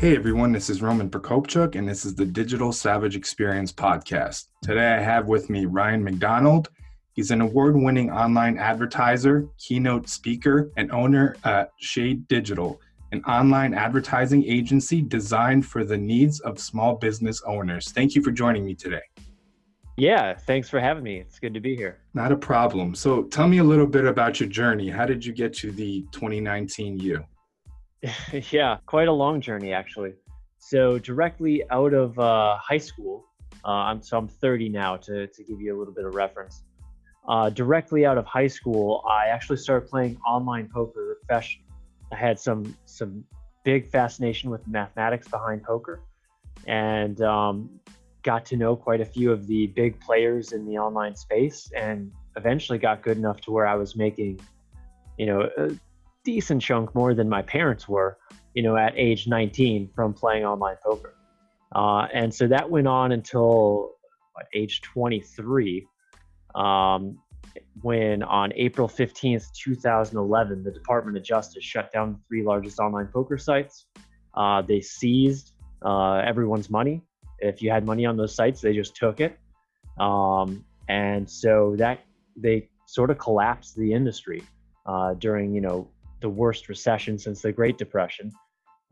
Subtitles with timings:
[0.00, 4.46] Hey everyone, this is Roman Prokopchuk, and this is the Digital Savage Experience podcast.
[4.62, 6.70] Today I have with me Ryan McDonald.
[7.12, 12.80] He's an award winning online advertiser, keynote speaker, and owner at Shade Digital,
[13.12, 17.92] an online advertising agency designed for the needs of small business owners.
[17.92, 19.02] Thank you for joining me today.
[19.98, 21.18] Yeah, thanks for having me.
[21.18, 21.98] It's good to be here.
[22.14, 22.94] Not a problem.
[22.94, 24.88] So tell me a little bit about your journey.
[24.88, 27.22] How did you get to the 2019 you?
[28.50, 30.14] yeah, quite a long journey actually.
[30.58, 33.26] So directly out of uh, high school,
[33.64, 36.62] uh, I'm so I'm 30 now to to give you a little bit of reference.
[37.28, 41.66] Uh, directly out of high school, I actually started playing online poker professionally.
[42.12, 43.24] I had some some
[43.64, 46.00] big fascination with the mathematics behind poker,
[46.66, 47.70] and um,
[48.22, 52.10] got to know quite a few of the big players in the online space, and
[52.36, 54.40] eventually got good enough to where I was making,
[55.18, 55.50] you know,
[56.24, 58.18] decent chunk more than my parents were,
[58.54, 61.14] you know, at age 19 from playing online poker.
[61.74, 63.92] Uh, and so that went on until
[64.32, 65.86] what, age 23,
[66.54, 67.18] um,
[67.82, 73.06] when on April 15th, 2011, the Department of Justice shut down the three largest online
[73.06, 73.86] poker sites.
[74.34, 75.52] Uh, they seized
[75.84, 77.02] uh, everyone's money.
[77.38, 79.38] If you had money on those sites, they just took it.
[79.98, 82.00] Um, and so that
[82.36, 84.42] they sort of collapsed the industry
[84.86, 85.88] uh, during, you know,
[86.20, 88.32] the worst recession since the Great Depression.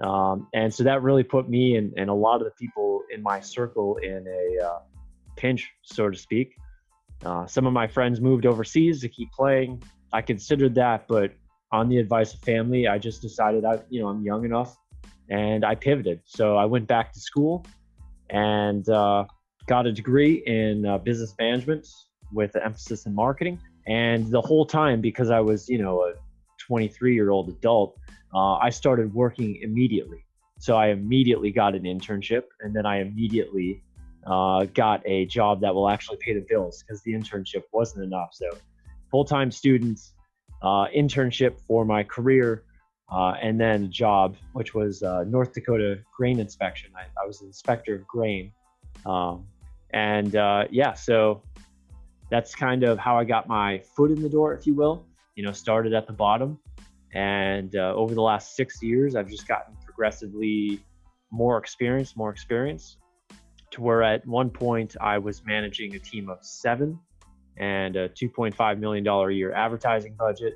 [0.00, 3.20] Um, and so that really put me and, and, a lot of the people in
[3.20, 4.78] my circle in a uh,
[5.36, 6.54] pinch, so to speak.
[7.24, 9.82] Uh, some of my friends moved overseas to keep playing.
[10.12, 11.32] I considered that, but
[11.72, 14.76] on the advice of family, I just decided I, you know, I'm young enough,
[15.28, 16.20] and I pivoted.
[16.24, 17.66] So I went back to school
[18.30, 19.24] and uh,
[19.66, 21.86] got a degree in uh, business management
[22.32, 23.58] with an emphasis in marketing.
[23.86, 26.12] And the whole time, because I was, you know, a
[26.68, 27.98] 23 year old adult,
[28.34, 30.24] uh, I started working immediately.
[30.60, 33.82] So I immediately got an internship, and then I immediately
[34.26, 38.30] uh, got a job that will actually pay the bills because the internship wasn't enough.
[38.32, 38.50] So
[39.10, 40.12] full time students,
[40.62, 42.64] uh, internship for my career,
[43.10, 46.90] uh, and then a job, which was uh, North Dakota grain inspection.
[46.94, 48.52] I, I, was an inspector of grain.
[49.06, 49.46] Um,
[49.94, 51.42] and uh, yeah, so
[52.30, 55.07] that's kind of how I got my foot in the door, if you will
[55.38, 56.58] you know, started at the bottom.
[57.14, 60.84] And uh, over the last six years, I've just gotten progressively
[61.30, 62.96] more experience, more experience
[63.70, 66.98] to where at one point I was managing a team of seven
[67.56, 70.54] and a $2.5 million a year advertising budget,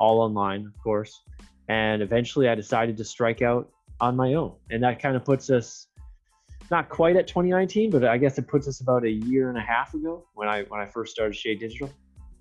[0.00, 1.22] all online, of course.
[1.68, 4.56] And eventually I decided to strike out on my own.
[4.70, 5.86] And that kind of puts us
[6.72, 9.62] not quite at 2019, but I guess it puts us about a year and a
[9.62, 11.88] half ago when I when I first started Shade Digital.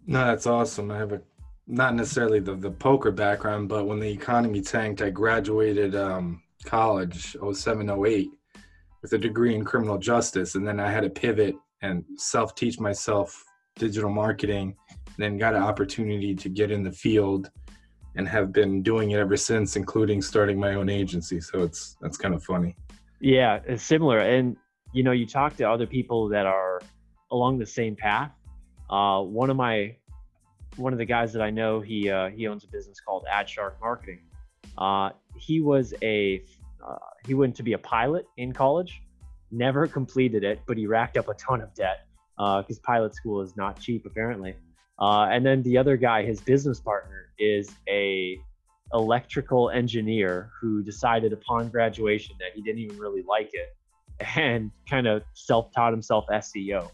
[0.07, 0.89] No, that's awesome.
[0.89, 1.21] I have a
[1.67, 7.35] not necessarily the, the poker background, but when the economy tanked, I graduated um, college
[7.51, 8.29] 07, 08
[9.01, 10.55] with a degree in criminal justice.
[10.55, 13.43] And then I had to pivot and self teach myself
[13.75, 14.75] digital marketing,
[15.17, 17.49] then got an opportunity to get in the field
[18.15, 21.39] and have been doing it ever since, including starting my own agency.
[21.39, 22.75] So it's that's kind of funny.
[23.19, 24.19] Yeah, it's similar.
[24.19, 24.55] And
[24.93, 26.81] you know, you talk to other people that are
[27.31, 28.31] along the same path.
[28.89, 29.95] Uh, one of my
[30.77, 33.49] one of the guys that I know, he uh, he owns a business called Ad
[33.49, 34.19] Shark Marketing.
[34.77, 36.43] Uh, he was a
[36.85, 39.01] uh, he went to be a pilot in college,
[39.51, 42.07] never completed it, but he racked up a ton of debt
[42.37, 44.55] because uh, pilot school is not cheap apparently.
[44.99, 48.39] Uh, and then the other guy, his business partner, is a
[48.93, 53.75] electrical engineer who decided upon graduation that he didn't even really like it
[54.35, 56.89] and kind of self-taught himself SEO.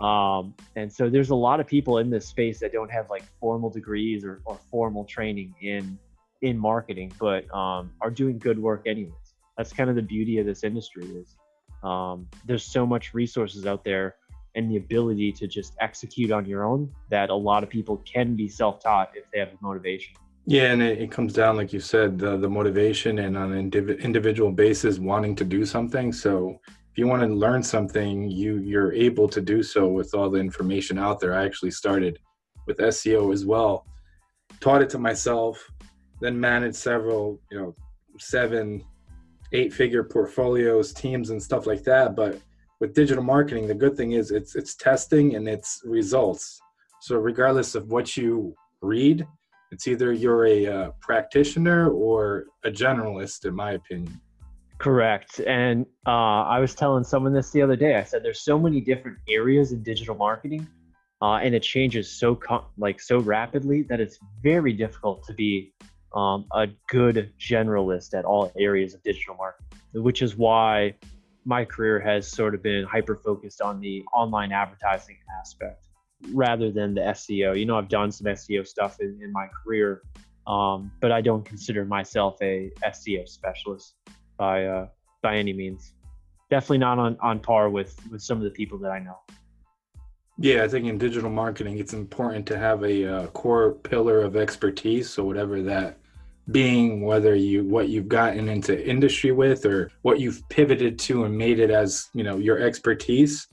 [0.00, 3.22] Um, and so there's a lot of people in this space that don't have like
[3.38, 5.98] formal degrees or, or formal training in
[6.42, 9.12] in marketing, but um, are doing good work anyways.
[9.58, 11.36] That's kind of the beauty of this industry is
[11.82, 14.16] um, there's so much resources out there
[14.54, 18.34] and the ability to just execute on your own that a lot of people can
[18.34, 20.14] be self-taught if they have the motivation.
[20.46, 23.70] Yeah, and it, it comes down, like you said, the, the motivation and on an
[23.70, 26.12] indiv- individual basis wanting to do something.
[26.12, 30.28] So if you want to learn something, you you're able to do so with all
[30.28, 31.34] the information out there.
[31.34, 32.18] I actually started
[32.66, 33.86] with SEO as well.
[34.60, 35.64] taught it to myself,
[36.20, 37.74] then managed several, you know,
[38.18, 38.84] seven,
[39.52, 42.16] eight figure portfolios, teams, and stuff like that.
[42.16, 42.40] But
[42.80, 46.60] with digital marketing, the good thing is it's it's testing and it's results.
[47.02, 49.26] So regardless of what you read,
[49.70, 54.20] it's either you're a uh, practitioner or a generalist, in my opinion.
[54.80, 55.40] Correct.
[55.40, 57.96] And uh, I was telling someone this the other day.
[57.96, 60.66] I said there's so many different areas in digital marketing,
[61.20, 62.40] uh, and it changes so
[62.78, 65.74] like so rapidly that it's very difficult to be
[66.16, 69.66] um, a good generalist at all areas of digital marketing.
[69.92, 70.94] Which is why
[71.44, 75.88] my career has sort of been hyper focused on the online advertising aspect
[76.32, 77.58] rather than the SEO.
[77.58, 80.00] You know, I've done some SEO stuff in, in my career,
[80.46, 83.94] um, but I don't consider myself a SEO specialist
[84.40, 84.88] by uh,
[85.22, 85.92] by any means.
[86.48, 89.18] Definitely not on, on par with with some of the people that I know.
[90.38, 94.36] Yeah, I think in digital marketing, it's important to have a uh, core pillar of
[94.36, 95.10] expertise.
[95.10, 95.98] So whatever that
[96.50, 101.36] being, whether you what you've gotten into industry with or what you've pivoted to and
[101.36, 103.46] made it as you know your expertise,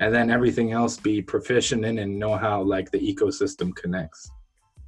[0.00, 4.30] and then everything else be proficient in and know how like the ecosystem connects.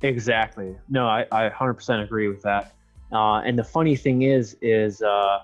[0.03, 0.77] Exactly.
[0.91, 2.76] No, I, I 100% agree with that.
[3.13, 5.39] Uh, and the funny thing is, is uh,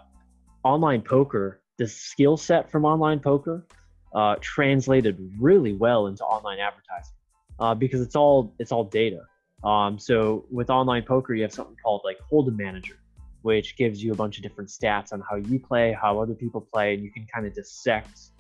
[0.65, 3.67] online poker, the skill set from online poker
[4.15, 7.15] uh, translated really well into online advertising
[7.61, 9.21] uh, because it's all it's all data.
[9.65, 12.99] Um, so with online poker, you have something called like Hold'em Manager,
[13.43, 16.61] which gives you a bunch of different stats on how you play, how other people
[16.61, 18.31] play, and you can kind of dissect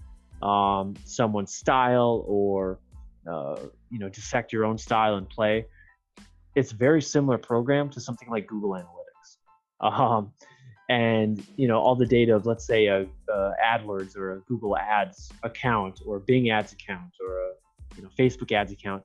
[0.42, 2.80] um, someone's style or
[3.30, 3.56] uh,
[3.90, 5.66] you know dissect your own style and play.
[6.54, 9.01] It's very similar program to something like Google Analytics.
[9.82, 10.32] Um,
[10.88, 14.76] and you know all the data of let's say a, a, AdWords or a Google
[14.76, 17.50] Ads account or Bing Ads account or a
[17.96, 19.02] you know Facebook Ads account,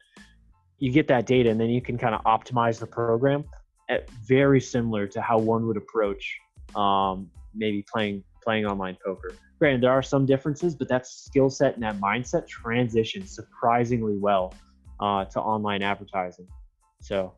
[0.79, 3.43] you get that data and then you can kind of optimize the program
[3.89, 6.37] at very similar to how one would approach
[6.75, 9.33] um, maybe playing playing online poker.
[9.59, 14.53] Granted, there are some differences, but that skill set and that mindset transitions surprisingly well
[14.99, 16.47] uh, to online advertising.
[17.01, 17.33] So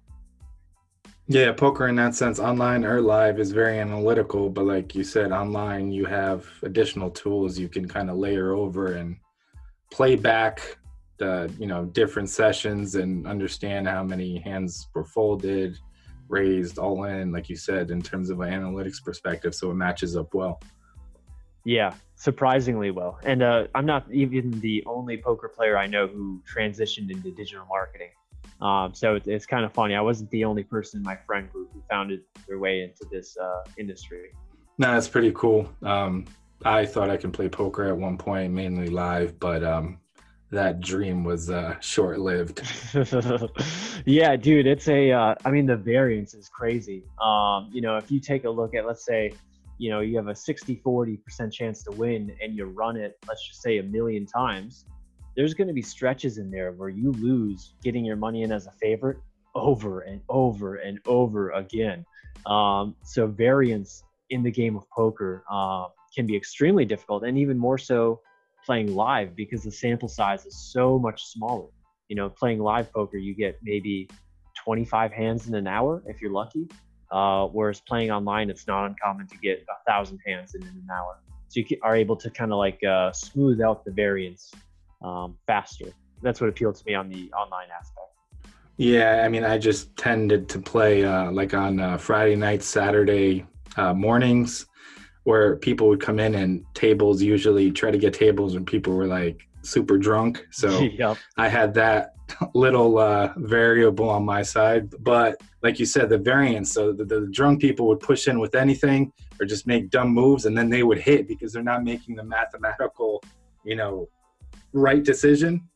[1.32, 4.50] yeah, poker in that sense, online or live, is very analytical.
[4.50, 8.94] But like you said, online you have additional tools you can kind of layer over
[8.94, 9.16] and
[9.92, 10.78] play back
[11.20, 15.78] the you know different sessions and understand how many hands were folded,
[16.30, 19.54] raised, all in, like you said, in terms of an analytics perspective.
[19.54, 20.60] So it matches up well.
[21.64, 23.20] Yeah, surprisingly well.
[23.24, 27.68] And uh, I'm not even the only poker player I know who transitioned into digital
[27.68, 28.10] marketing.
[28.62, 29.96] Um, so it's, it's kind of funny.
[29.96, 32.12] I wasn't the only person in my friend group who found
[32.48, 34.32] their way into this uh, industry.
[34.78, 35.70] No, that's pretty cool.
[35.82, 36.26] Um,
[36.66, 40.00] I thought I could play poker at one point, mainly live, but um,
[40.52, 42.62] that dream was uh, short lived.
[44.06, 45.12] yeah, dude, it's a.
[45.12, 47.04] Uh, I mean, the variance is crazy.
[47.22, 49.32] Um, you know, if you take a look at, let's say,
[49.78, 53.48] you know, you have a 60 40% chance to win and you run it, let's
[53.48, 54.86] just say a million times
[55.36, 58.68] there's going to be stretches in there where you lose getting your money in as
[58.68, 59.18] a favorite
[59.56, 62.06] over and over and over again.
[62.46, 67.58] Um, so variance in the game of poker uh, can be extremely difficult, and even
[67.58, 68.22] more so
[68.66, 71.70] playing live because the sample size is so much smaller.
[72.08, 74.10] You know, playing live poker, you get maybe
[74.64, 76.68] 25 hands in an hour if you're lucky.
[77.12, 81.20] Uh, whereas playing online, it's not uncommon to get a thousand hands in an hour.
[81.48, 84.52] So you are able to kind of like uh, smooth out the variance
[85.02, 85.86] um, faster.
[86.22, 88.08] That's what appealed to me on the online aspect.
[88.78, 93.46] Yeah, I mean, I just tended to play uh, like on uh, Friday nights, Saturday
[93.76, 94.68] uh, mornings,
[95.24, 99.06] where people would come in and tables usually try to get tables when people were
[99.06, 100.48] like super drunk.
[100.52, 101.18] So yep.
[101.38, 102.14] I had that
[102.54, 104.90] little uh, variable on my side.
[105.00, 108.56] But like you said, the variance, so the, the, drunk people would push in with
[108.56, 112.16] anything or just make dumb moves and then they would hit because they're not making
[112.16, 113.22] the mathematical,
[113.64, 114.08] you know,
[114.74, 115.68] right decision.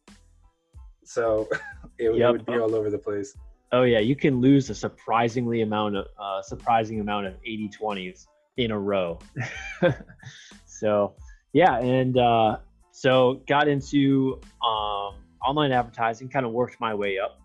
[1.03, 1.47] So
[1.97, 2.29] it, yep.
[2.29, 3.35] it, would be all over the place.
[3.71, 8.71] Oh yeah, you can lose a surprisingly amount of uh, surprising amount of 80-20s in
[8.71, 9.17] a row.
[10.65, 11.15] so
[11.53, 12.57] yeah, and uh,
[12.91, 17.39] so got into um, online advertising, kind of worked my way up.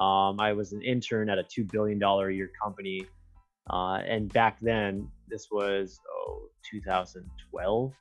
[0.00, 3.06] Um, I was an intern at a two billion dollar a year company,
[3.70, 7.92] uh, and back then this was oh 2012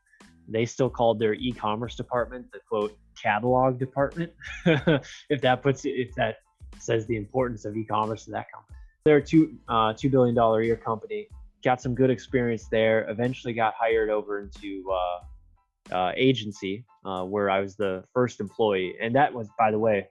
[0.48, 4.32] they still called their e-commerce department the quote catalog department
[4.66, 6.38] if that puts it if that
[6.80, 10.62] says the importance of e-commerce to that company they're a two uh, two billion dollar
[10.62, 11.28] a year company
[11.64, 17.50] got some good experience there eventually got hired over into uh, uh, agency uh, where
[17.50, 20.08] i was the first employee and that was by the way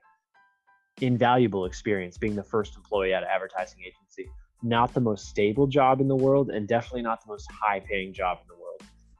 [1.01, 4.31] invaluable experience being the first employee at an advertising agency.
[4.63, 8.13] Not the most stable job in the world, and definitely not the most high paying
[8.13, 8.56] job in the.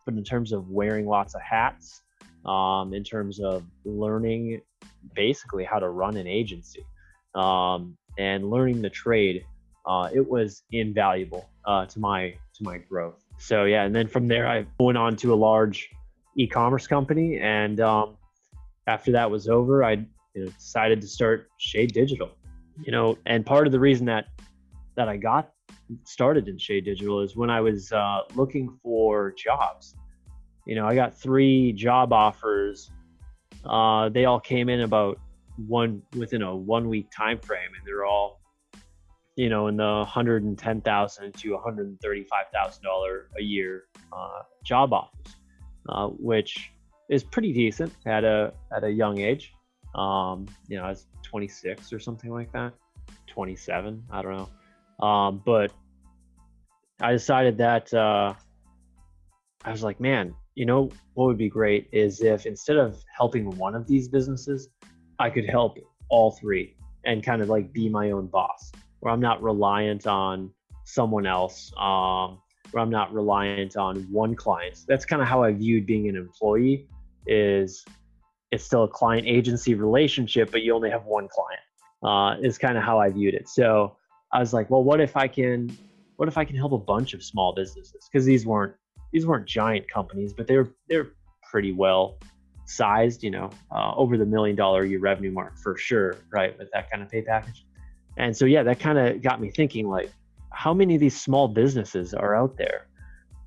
[0.08, 2.02] But in terms of wearing lots of hats,
[2.46, 4.62] um, in terms of learning
[5.14, 6.86] basically how to run an agency
[7.36, 9.44] um, and learning the trade,
[9.86, 13.22] uh, it was invaluable uh, to my to my growth.
[13.38, 15.90] So yeah, and then from there I went on to a large
[16.38, 18.16] e-commerce company, and um,
[18.88, 22.30] after that was over, I you know, decided to start Shade Digital.
[22.82, 24.28] You know, and part of the reason that
[24.96, 25.52] that I got
[26.04, 29.96] started in Shade Digital is when I was uh, looking for jobs.
[30.66, 32.92] You know, I got three job offers.
[33.66, 35.20] Uh, they all came in about
[35.68, 38.42] one within a one week time frame, and they're all,
[39.36, 42.84] you know, in the hundred and ten thousand to one hundred and thirty five thousand
[42.84, 45.36] dollar a year uh, job offers,
[45.90, 46.72] uh, which
[47.10, 49.54] is pretty decent at a at a young age.
[49.96, 52.74] Um, you know, I was 26 or something like that,
[53.28, 54.04] 27.
[54.12, 54.50] I don't know.
[55.02, 55.72] Um, but
[57.02, 58.34] I decided that uh,
[59.64, 63.56] I was like, man, you know, what would be great is if instead of helping
[63.58, 64.70] one of these businesses,
[65.20, 65.78] I could help
[66.10, 66.76] all three
[67.06, 70.52] and kind of like be my own boss, where I'm not reliant on
[70.86, 74.80] someone else, um, where I'm not reliant on one client.
[74.88, 76.88] That's kind of how I viewed being an employee.
[77.28, 77.86] Is
[78.52, 81.62] it's still a client agency relationship, but you only have one client.
[82.04, 83.50] Uh, is kind of how I viewed it.
[83.50, 83.98] So
[84.38, 85.76] I was like, well, what if I can,
[86.18, 88.08] what if I can help a bunch of small businesses?
[88.08, 88.76] Because these weren't
[89.12, 91.14] these weren't giant companies, but they're they're
[91.50, 92.20] pretty well
[92.66, 93.24] sized.
[93.24, 96.56] You know, uh, over the million dollar year revenue mark for sure, right?
[96.60, 97.66] With that kind of pay package.
[98.18, 100.12] And so yeah, that kind of got me thinking like,
[100.52, 102.86] how many of these small businesses are out there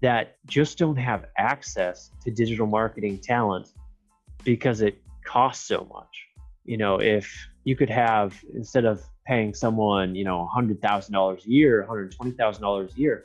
[0.00, 3.68] that just don't have access to digital marketing talent
[4.42, 6.26] because it costs so much.
[6.64, 7.32] You know, if
[7.62, 12.10] you could have instead of paying someone, you know, hundred thousand dollars a year, hundred
[12.10, 13.25] twenty thousand dollars a year,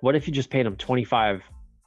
[0.00, 1.40] what if you just paid them twenty five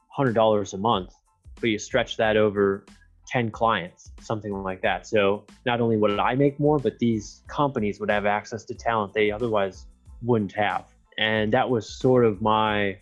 [0.08, 1.14] hundred dollars a month,
[1.60, 2.86] but you stretch that over
[3.28, 5.06] ten clients, something like that.
[5.06, 9.14] So not only would I make more, but these companies would have access to talent
[9.14, 9.88] they otherwise
[10.22, 10.86] wouldn't have.
[11.18, 12.98] And that was sort of my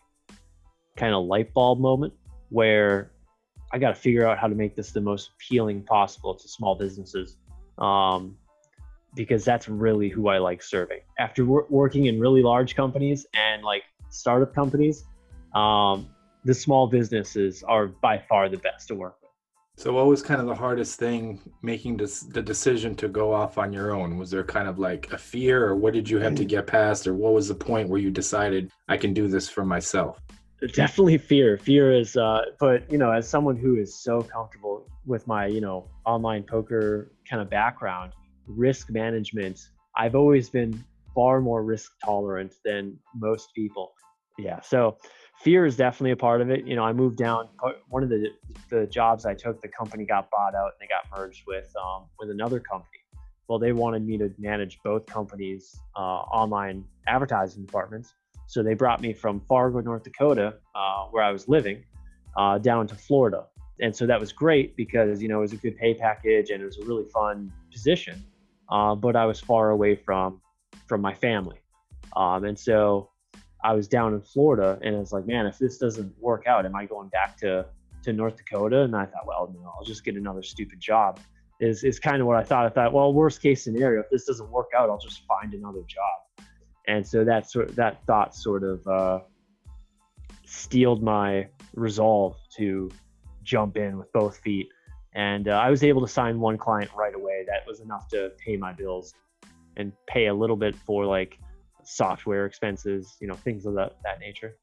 [0.98, 2.14] kind of light bulb moment
[2.50, 3.12] where
[3.72, 6.74] I got to figure out how to make this the most appealing possible to small
[6.74, 7.38] businesses.
[7.78, 8.38] Um,
[9.16, 11.00] because that's really who I like serving.
[11.20, 15.06] After wor- working in really large companies and like startup companies,
[15.54, 16.10] um,
[16.44, 19.32] the small businesses are by far the best to work with.
[19.78, 23.58] So, what was kind of the hardest thing making this, the decision to go off
[23.58, 24.18] on your own?
[24.18, 27.08] Was there kind of like a fear, or what did you have to get past,
[27.08, 30.22] or what was the point where you decided I can do this for myself?
[30.68, 35.26] definitely fear fear is uh but you know as someone who is so comfortable with
[35.26, 38.14] my you know online poker kind of background
[38.48, 40.84] risk management i've always been
[41.14, 43.94] far more risk tolerant than most people
[44.38, 44.98] yeah so
[45.40, 47.50] fear is definitely a part of it you know i moved down
[47.90, 48.28] one of the
[48.70, 52.06] the jobs i took the company got bought out and they got merged with um
[52.20, 53.00] with another company
[53.48, 58.14] well they wanted me to manage both companies uh, online advertising departments
[58.52, 61.86] so they brought me from Fargo, North Dakota, uh, where I was living,
[62.36, 63.46] uh, down to Florida.
[63.80, 66.62] And so that was great because, you know, it was a good pay package and
[66.62, 68.22] it was a really fun position.
[68.72, 70.42] Uh, but I was far away from
[70.88, 71.60] from my family.
[72.16, 73.10] Um, and so
[73.64, 76.66] I was down in Florida and I was like, man, if this doesn't work out,
[76.66, 77.66] am I going back to,
[78.04, 78.82] to North Dakota?
[78.82, 81.20] And I thought, well, no, I'll just get another stupid job
[81.62, 82.66] is, is kind of what I thought.
[82.66, 85.84] I thought, well, worst case scenario, if this doesn't work out, I'll just find another
[85.88, 86.22] job
[86.88, 89.20] and so that sort that thought sort of uh,
[90.46, 92.90] steeled my resolve to
[93.44, 94.70] jump in with both feet.
[95.14, 97.46] And uh, I was able to sign one client right away.
[97.48, 99.14] That was enough to pay my bills
[99.78, 101.38] and pay a little bit for like
[101.84, 104.58] software expenses, you know, things of that, that nature.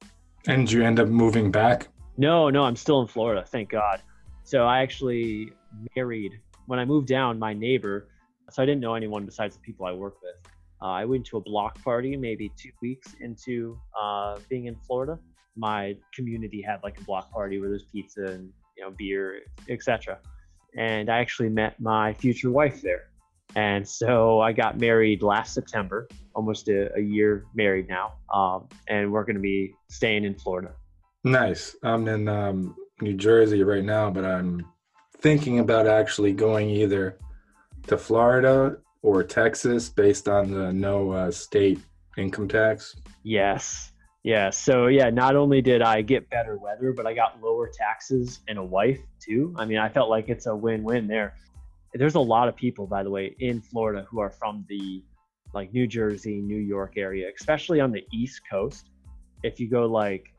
[0.46, 1.88] And you end up moving back?
[2.16, 4.00] No, no, I'm still in Florida, thank God.
[4.44, 5.52] So I actually
[5.94, 7.38] married when I moved down.
[7.38, 8.08] My neighbor,
[8.50, 10.36] so I didn't know anyone besides the people I work with.
[10.80, 15.18] Uh, I went to a block party maybe two weeks into uh, being in Florida.
[15.56, 20.18] My community had like a block party where there's pizza and you know beer, etc.
[20.78, 23.10] And I actually met my future wife there.
[23.56, 29.10] And so I got married last September, almost a, a year married now, um, and
[29.10, 30.72] we're going to be staying in Florida.
[31.24, 31.74] Nice.
[31.82, 34.64] I'm in um, New Jersey right now, but I'm
[35.18, 37.18] thinking about actually going either
[37.88, 41.80] to Florida or Texas based on the no uh, state
[42.18, 42.96] income tax?
[43.22, 43.92] Yes.
[44.24, 44.50] Yeah.
[44.50, 48.58] So yeah, not only did I get better weather, but I got lower taxes and
[48.58, 49.54] a wife too.
[49.56, 51.34] I mean, I felt like it's a win-win there.
[51.94, 55.02] there's a lot of people, by the way, in Florida who are from the
[55.54, 58.90] like New Jersey, New York area, especially on the East Coast.
[59.42, 60.34] If you go like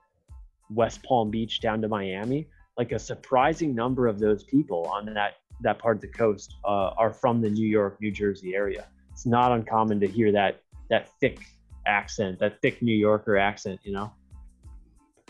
[0.69, 5.35] West Palm Beach down to Miami, like a surprising number of those people on that
[5.61, 8.85] that part of the coast uh, are from the New York, New Jersey area.
[9.11, 11.39] It's not uncommon to hear that that thick
[11.85, 14.11] accent, that thick New Yorker accent, you know.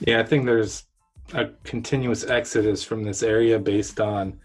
[0.05, 0.85] Yeah, I think there's
[1.33, 4.39] a continuous exodus from this area based on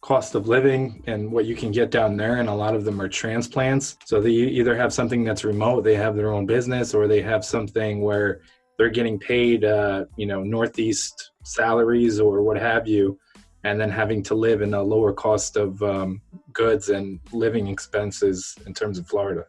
[0.00, 3.00] cost of living and what you can get down there and a lot of them
[3.00, 3.98] are transplants.
[4.06, 7.44] So they either have something that's remote they have their own business or they have
[7.44, 8.40] something where
[8.78, 13.18] they're getting paid uh, you know northeast salaries or what have you
[13.64, 16.22] and then having to live in a lower cost of um,
[16.54, 19.44] goods and living expenses in terms of florida.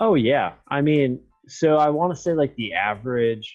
[0.00, 0.54] Oh yeah.
[0.66, 3.54] I mean so i want to say like the average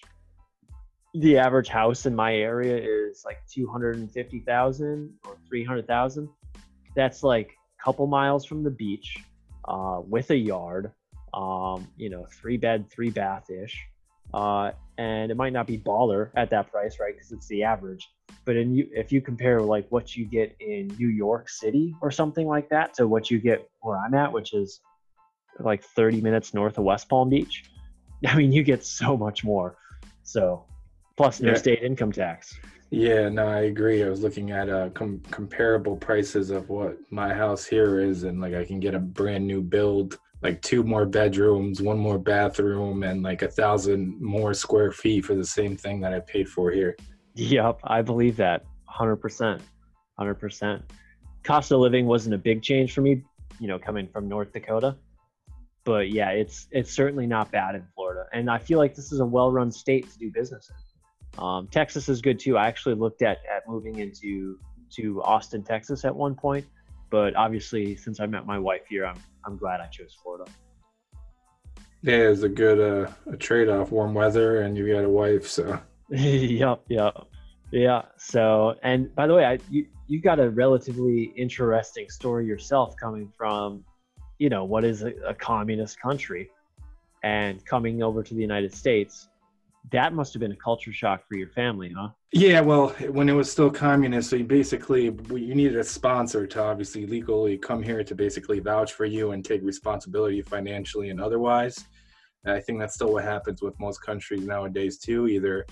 [1.14, 6.28] the average house in my area is like 250,000 or 300,000.
[6.96, 9.16] That's like a couple miles from the beach
[9.66, 10.90] uh, with a yard,
[11.32, 13.80] um, you know, three bed, three bath ish.
[14.32, 17.14] Uh, and it might not be baller at that price, right?
[17.14, 18.08] Because it's the average.
[18.44, 22.10] But in you, if you compare like what you get in New York City or
[22.10, 24.80] something like that to what you get where I'm at, which is
[25.60, 27.70] like 30 minutes north of West Palm Beach,
[28.26, 29.76] I mean, you get so much more.
[30.22, 30.64] So
[31.16, 31.56] plus no yeah.
[31.56, 32.58] state income tax.
[32.90, 34.04] Yeah, no, I agree.
[34.04, 38.40] I was looking at uh, com- comparable prices of what my house here is, and
[38.40, 43.02] like I can get a brand new build, like two more bedrooms, one more bathroom,
[43.02, 46.70] and like a thousand more square feet for the same thing that I paid for
[46.70, 46.96] here.
[47.34, 49.60] Yep, I believe that, hundred percent,
[50.16, 50.82] hundred percent.
[51.42, 53.22] Cost of living wasn't a big change for me,
[53.58, 54.96] you know, coming from North Dakota,
[55.84, 59.20] but yeah, it's it's certainly not bad in Florida, and I feel like this is
[59.20, 61.42] a well-run state to do business in.
[61.42, 62.56] Um, Texas is good too.
[62.56, 64.58] I actually looked at at moving into
[64.96, 66.64] to Austin, Texas at one point,
[67.10, 70.50] but obviously since I met my wife here, I'm I'm glad I chose Florida.
[72.02, 73.90] Yeah, it's a good uh, a trade off.
[73.90, 75.80] Warm weather, and you got a wife, so.
[76.10, 77.14] yep, yep,
[77.72, 78.02] yeah.
[78.18, 83.32] So, and by the way, I you you got a relatively interesting story yourself, coming
[83.36, 83.84] from,
[84.44, 86.50] you know, what is a, a communist country,
[87.22, 89.28] and coming over to the United States
[89.92, 92.08] that must have been a culture shock for your family, huh?
[92.32, 96.62] Yeah, well, when it was still communist, so you basically you needed a sponsor to
[96.62, 101.84] obviously legally come here to basically vouch for you and take responsibility financially and otherwise.
[102.46, 105.28] I think that's still what happens with most countries nowadays too.
[105.28, 105.64] Either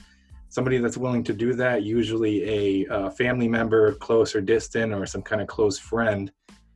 [0.49, 5.05] somebody that's willing to do that, usually a, a family member, close or distant, or
[5.07, 6.33] some kind of close friend.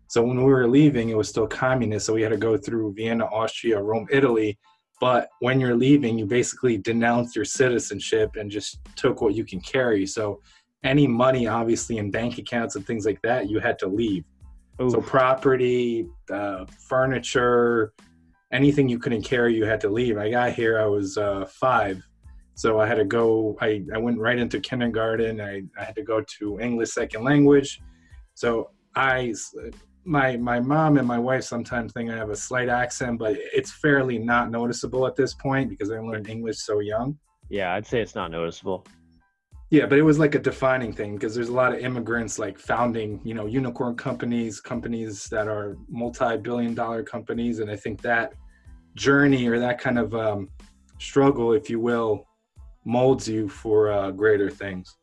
[0.09, 2.95] So when we were leaving, it was still communist, so we had to go through
[2.95, 4.59] Vienna, Austria, Rome, Italy
[5.01, 9.61] but when you're leaving, you basically denounce your citizenship and just took what you can
[9.61, 10.07] carry.
[10.07, 10.41] So
[10.85, 14.25] any money, obviously, in bank accounts and things like that, you had to leave.
[14.81, 14.93] Oof.
[14.93, 17.93] So property, uh, furniture,
[18.53, 20.17] anything you couldn't carry, you had to leave.
[20.17, 22.03] I got here, I was uh, five.
[22.55, 25.43] So I had to go, I, I went right into kindergarten.
[25.43, 27.83] I, I had to go to English second language.
[28.33, 29.35] So I
[30.07, 33.73] my my mom and my wife sometimes think I have a slight accent, but it's
[33.73, 37.19] fairly not noticeable at this point because I learned English so young.
[37.51, 38.87] Yeah, I'd say it's not noticeable.
[39.71, 42.57] Yeah, but it was like a defining thing because there's a lot of immigrants like
[42.57, 48.35] founding, you know, unicorn companies, companies that are multi-billion dollar companies, and I think that
[48.95, 50.49] journey or that kind of um,
[50.99, 52.27] struggle, if you will,
[52.85, 54.97] molds you for uh, greater things.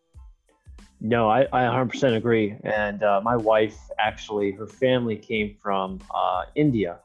[1.05, 2.55] No, I, I 100% agree.
[2.63, 6.99] And uh, my wife, actually, her family came from uh, India.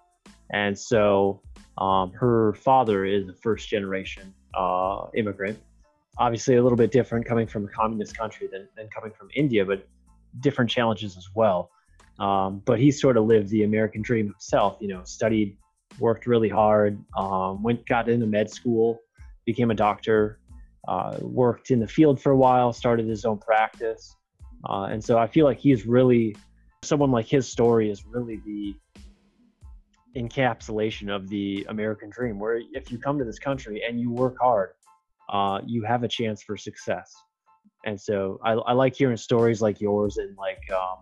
[0.51, 1.43] And so
[1.79, 5.59] um, her father is a first generation uh, immigrant.
[6.17, 9.65] Obviously, a little bit different coming from a communist country than, than coming from India,
[9.65, 9.85] but
[10.39, 11.71] different challenges as well.
[12.21, 15.57] Um, but he sort of lived the American dream himself, you know, studied,
[15.99, 19.01] worked really hard, um, went, got into med school,
[19.45, 20.38] became a doctor,
[20.89, 24.17] uh, worked in the field for a while, started his own practice.
[24.69, 26.35] Uh, and so I feel like he's really,
[26.83, 28.75] someone like his story is really the
[30.17, 34.37] encapsulation of the American dream, where if you come to this country and you work
[34.41, 34.71] hard,
[35.29, 37.15] uh, you have a chance for success.
[37.85, 40.99] And so I, I like hearing stories like yours and like um,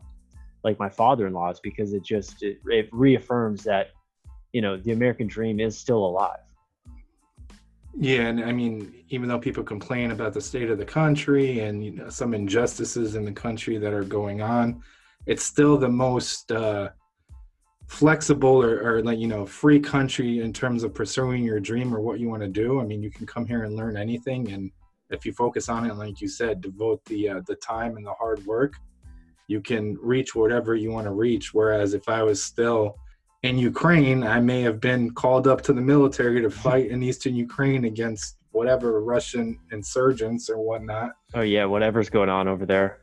[0.65, 3.91] like my father-in-law's because it just it, it reaffirms that
[4.53, 6.46] you know the American dream is still alive.
[7.99, 11.83] Yeah, and I mean, even though people complain about the state of the country and
[11.83, 14.83] you know, some injustices in the country that are going on,
[15.25, 16.91] it's still the most uh,
[17.87, 22.01] flexible or, or like you know free country in terms of pursuing your dream or
[22.01, 22.81] what you want to do.
[22.81, 24.71] I mean, you can come here and learn anything, and
[25.09, 28.13] if you focus on it, like you said, devote the uh, the time and the
[28.13, 28.75] hard work,
[29.49, 31.55] you can reach whatever you want to reach.
[31.55, 32.97] Whereas if I was still
[33.47, 37.35] in Ukraine, I may have been called up to the military to fight in eastern
[37.35, 41.13] Ukraine against whatever Russian insurgents or whatnot.
[41.35, 42.99] Oh yeah, whatever's going on over there.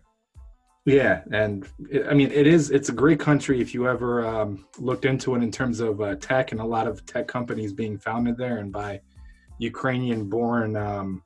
[0.85, 4.65] Yeah, and it, I mean it is it's a great country if you ever um,
[4.77, 7.97] looked into it in terms of uh, tech and a lot of tech companies being
[7.97, 8.99] founded there and by
[9.59, 11.23] Ukrainian-born, um,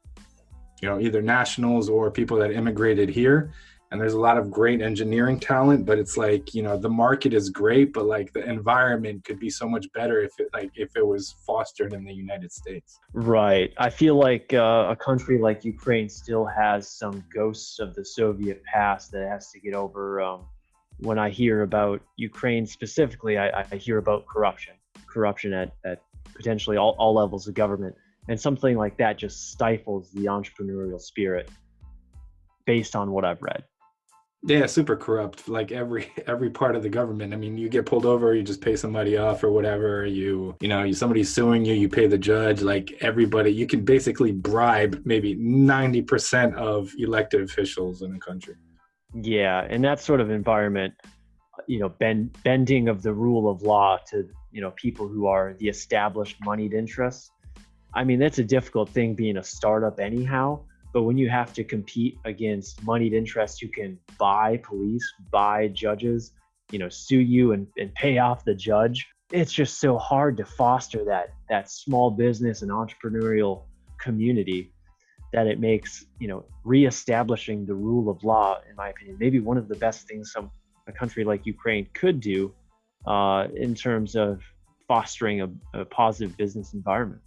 [0.82, 3.51] you know, either nationals or people that immigrated here
[3.91, 7.34] and there's a lot of great engineering talent but it's like you know the market
[7.34, 10.95] is great but like the environment could be so much better if it like if
[10.95, 13.00] it was fostered in the united states.
[13.13, 13.73] Right.
[13.78, 18.63] I feel like uh, a country like ukraine still has some ghosts of the soviet
[18.63, 20.45] past that has to get over um,
[21.00, 24.73] when i hear about ukraine specifically I, I, hear about corruption
[25.08, 26.02] corruption at, at
[26.38, 27.95] potentially all, all levels of government.
[28.30, 31.50] And something like that just stifles the entrepreneurial spirit
[32.65, 33.63] based on what i've read
[34.47, 35.49] yeah, super corrupt.
[35.49, 37.33] Like every every part of the government.
[37.33, 40.05] I mean, you get pulled over, you just pay somebody off or whatever.
[40.05, 42.62] You you know, you somebody's suing you, you pay the judge.
[42.62, 48.55] Like everybody, you can basically bribe maybe ninety percent of elected officials in the country.
[49.13, 50.93] Yeah, and that sort of environment,
[51.67, 55.55] you know, bend, bending of the rule of law to you know people who are
[55.60, 57.31] the established moneyed interests.
[57.93, 60.62] I mean, that's a difficult thing being a startup anyhow
[60.97, 66.31] but when you have to compete against moneyed interests who can buy police, buy judges,
[66.71, 70.43] you know, sue you and, and pay off the judge, it's just so hard to
[70.43, 73.65] foster that that small business and entrepreneurial
[74.01, 74.73] community
[75.33, 79.60] that it makes, you know, reestablishing the rule of law, in my opinion, maybe one
[79.60, 80.49] of the best things some
[80.88, 82.51] a country like Ukraine could do
[83.05, 84.41] uh, in terms of
[84.88, 87.21] fostering a, a positive business environment.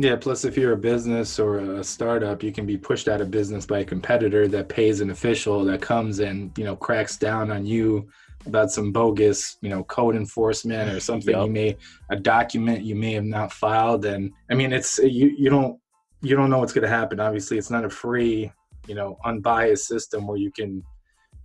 [0.00, 3.32] Yeah, plus if you're a business or a startup, you can be pushed out of
[3.32, 7.50] business by a competitor that pays an official that comes and, you know, cracks down
[7.50, 8.08] on you
[8.46, 11.46] about some bogus, you know, code enforcement or something yep.
[11.46, 11.76] you may
[12.10, 15.80] a document you may have not filed and I mean it's you you don't
[16.22, 17.18] you don't know what's going to happen.
[17.18, 18.52] Obviously, it's not a free,
[18.86, 20.80] you know, unbiased system where you can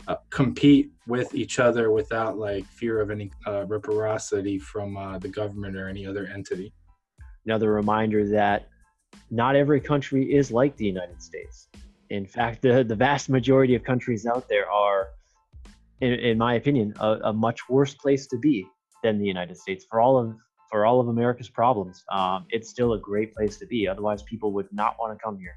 [0.07, 5.27] uh, compete with each other without like fear of any uh, reciprocity from uh, the
[5.27, 6.71] government or any other entity
[7.45, 8.67] another reminder that
[9.29, 11.67] not every country is like the United States.
[12.09, 15.07] In fact, the, the vast majority of countries out there are,
[16.01, 18.67] in, in my opinion, a, a, much worse place to be
[19.01, 19.85] than the United States.
[19.89, 20.35] For all of
[20.69, 23.87] for all of America's problems, um, it's still a great place to be.
[23.87, 25.55] Otherwise, people would not want to come here.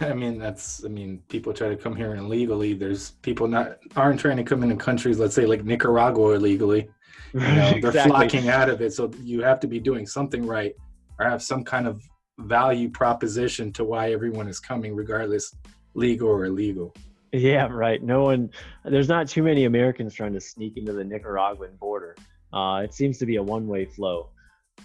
[0.10, 0.84] I mean, that's.
[0.84, 2.74] I mean, people try to come here illegally.
[2.74, 6.88] There's people not aren't trying to come into countries, let's say like Nicaragua illegally.
[7.32, 8.92] You know, they're flocking out of it.
[8.92, 10.74] So you have to be doing something right
[11.18, 12.00] or have some kind of
[12.38, 15.54] value proposition to why everyone is coming, regardless
[15.94, 16.94] legal or illegal.
[17.32, 18.02] Yeah, right.
[18.02, 18.50] No one,
[18.84, 22.16] there's not too many Americans trying to sneak into the Nicaraguan border.
[22.52, 24.30] Uh, it seems to be a one-way flow,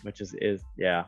[0.02, 1.04] which is is yeah.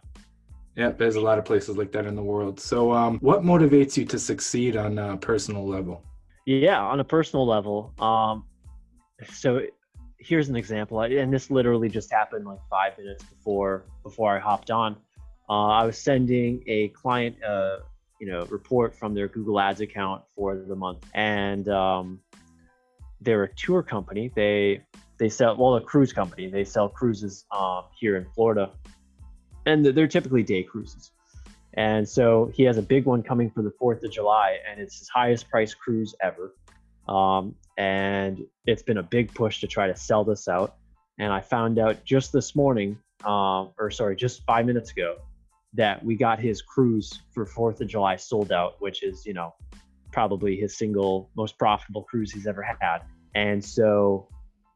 [0.75, 2.60] Yeah, there's a lot of places like that in the world.
[2.60, 6.03] So, um, what motivates you to succeed on a personal level?
[6.45, 7.93] Yeah, on a personal level.
[7.99, 8.45] Um,
[9.34, 9.62] so
[10.19, 14.69] here's an example, and this literally just happened like five minutes before before I hopped
[14.69, 14.97] on.
[15.49, 17.77] Uh, I was sending a client, uh,
[18.19, 22.19] you know, report from their Google Ads account for the month, and um,
[23.19, 24.32] they're a tour company.
[24.36, 24.82] They
[25.17, 26.49] they sell well a cruise company.
[26.49, 28.71] They sell cruises um, here in Florida,
[29.65, 31.12] and they're typically day cruises.
[31.73, 34.99] And so he has a big one coming for the Fourth of July, and it's
[34.99, 36.54] his highest price cruise ever.
[37.08, 40.75] Um, and it's been a big push to try to sell this out.
[41.19, 45.17] And I found out just this morning, um, or sorry, just five minutes ago,
[45.73, 49.53] that we got his cruise for Fourth of July sold out, which is you know
[50.12, 52.99] probably his single most profitable cruise he's ever had.
[53.34, 54.27] And so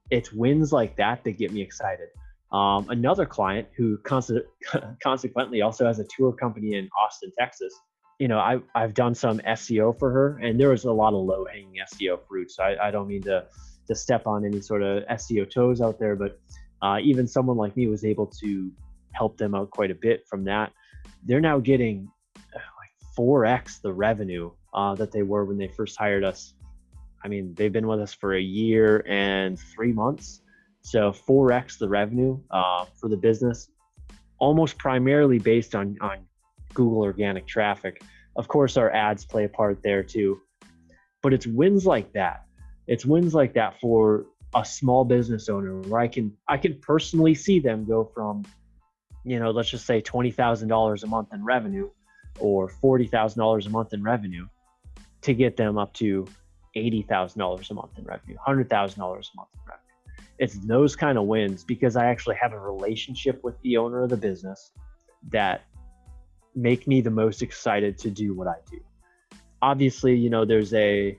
[0.10, 2.08] it's wins like that that get me excited.
[2.52, 3.98] Um, another client who
[5.04, 7.74] consequently also has a tour company in Austin, Texas.
[8.20, 11.26] You know, I, I've done some SEO for her, and there was a lot of
[11.26, 12.50] low hanging SEO fruit.
[12.50, 13.46] So I, I don't mean to
[13.88, 16.40] to step on any sort of SEO toes out there, but
[16.82, 18.72] uh, even someone like me was able to
[19.12, 20.72] help them out quite a bit from that
[21.24, 25.98] they're now getting uh, like 4x the revenue uh, that they were when they first
[25.98, 26.54] hired us.
[27.24, 30.42] I mean, they've been with us for a year and three months.
[30.82, 33.70] So 4x the revenue uh, for the business,
[34.38, 36.20] almost primarily based on, on
[36.74, 38.04] Google organic traffic.
[38.36, 40.42] Of course, our ads play a part there too.
[41.24, 42.46] But it's wins like that.
[42.88, 47.34] It's wins like that for a small business owner where I can I can personally
[47.34, 48.46] see them go from
[49.26, 51.90] you know, let's just say $20,000 a month in revenue
[52.40, 54.48] or $40,000 a month in revenue
[55.22, 56.28] to get them up to
[56.76, 59.86] $80,000 a month in revenue, $100,000 a month in revenue.
[60.38, 64.10] It's those kind of wins because I actually have a relationship with the owner of
[64.10, 64.72] the business
[65.32, 65.64] that
[66.54, 68.80] make me the most excited to do what I do.
[69.62, 71.18] Obviously, you know, there's a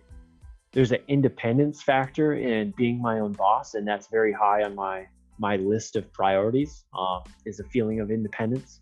[0.73, 5.07] there's an independence factor in being my own boss, and that's very high on my
[5.39, 6.85] my list of priorities.
[6.97, 8.81] Uh, is a feeling of independence.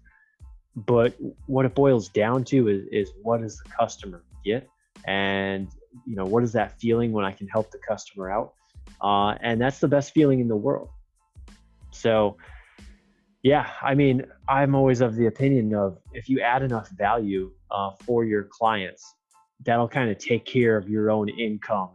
[0.77, 1.15] But
[1.47, 4.69] what it boils down to is, is what does the customer get,
[5.05, 5.69] and
[6.07, 8.55] you know what is that feeling when I can help the customer out,
[9.01, 10.89] uh, and that's the best feeling in the world.
[11.93, 12.37] So
[13.45, 17.91] yeah, I mean, I'm always of the opinion of if you add enough value uh,
[18.05, 19.05] for your clients,
[19.65, 21.91] that'll kind of take care of your own income,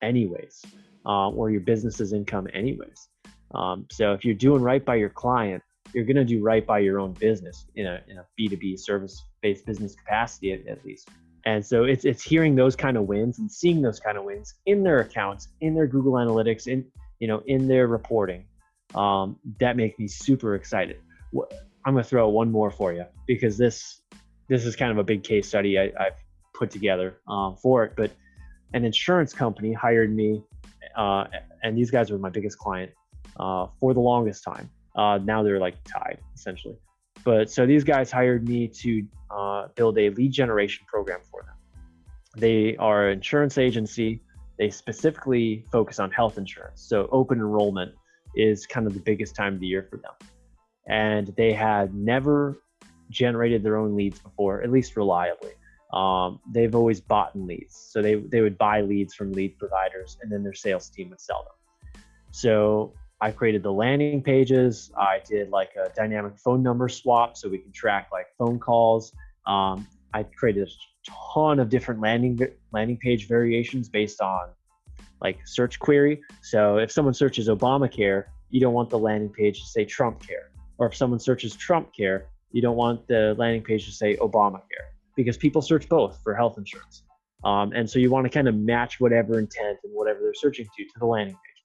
[0.00, 0.64] anyways,
[1.04, 3.08] uh, or your business's income, anyways.
[3.56, 6.80] Um, so if you're doing right by your client, you're going to do right by
[6.80, 11.08] your own business in a in a B2B service-based business capacity at, at least.
[11.46, 14.54] And so it's it's hearing those kind of wins and seeing those kind of wins
[14.66, 16.84] in their accounts, in their Google Analytics, in
[17.18, 18.44] you know in their reporting
[18.94, 20.98] um, that makes me super excited.
[21.84, 24.02] I'm gonna throw one more for you because this
[24.48, 26.16] this is kind of a big case study I, have
[26.54, 27.94] put together um, for it.
[27.96, 28.10] But
[28.74, 30.42] an insurance company hired me,
[30.96, 31.24] uh,
[31.62, 32.92] and these guys were my biggest client
[33.38, 34.70] uh, for the longest time.
[34.96, 36.76] Uh, now they're like tied essentially.
[37.24, 41.82] But so these guys hired me to uh, build a lead generation program for them.
[42.36, 44.20] They are an insurance agency.
[44.58, 47.92] They specifically focus on health insurance, so open enrollment
[48.36, 50.12] is kind of the biggest time of the year for them.
[50.88, 52.58] And they had never
[53.10, 55.52] generated their own leads before, at least reliably.
[55.92, 57.88] Um, they've always bought leads.
[57.90, 61.20] So they, they would buy leads from lead providers and then their sales team would
[61.20, 62.02] sell them.
[62.30, 64.92] So I created the landing pages.
[64.98, 69.12] I did like a dynamic phone number swap so we can track like phone calls.
[69.46, 72.38] Um, I created a ton of different landing
[72.72, 74.48] landing page variations based on
[75.22, 76.20] like search query.
[76.42, 80.50] So if someone searches Obamacare, you don't want the landing page to say Trump Care.
[80.78, 84.92] Or if someone searches Trump Care, you don't want the landing page to say Obamacare
[85.16, 87.02] because people search both for health insurance.
[87.44, 90.66] Um, and so you want to kind of match whatever intent and whatever they're searching
[90.66, 91.55] to to the landing page.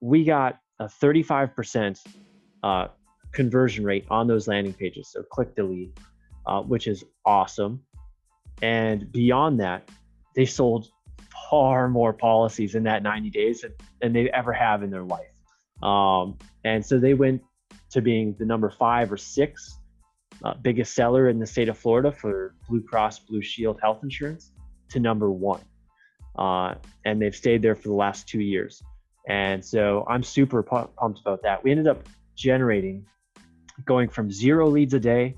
[0.00, 2.00] We got a 35%
[2.62, 2.88] uh,
[3.32, 5.10] conversion rate on those landing pages.
[5.12, 5.92] So click the lead,
[6.46, 7.82] uh, which is awesome.
[8.62, 9.88] And beyond that,
[10.34, 10.88] they sold
[11.50, 15.32] far more policies in that 90 days than, than they ever have in their life.
[15.82, 17.42] Um, and so they went
[17.90, 19.78] to being the number five or six
[20.44, 24.52] uh, biggest seller in the state of Florida for Blue Cross Blue Shield health insurance
[24.90, 25.60] to number one.
[26.38, 28.82] Uh, and they've stayed there for the last two years.
[29.28, 31.62] And so I'm super pumped about that.
[31.64, 33.04] We ended up generating
[33.84, 35.34] going from zero leads a day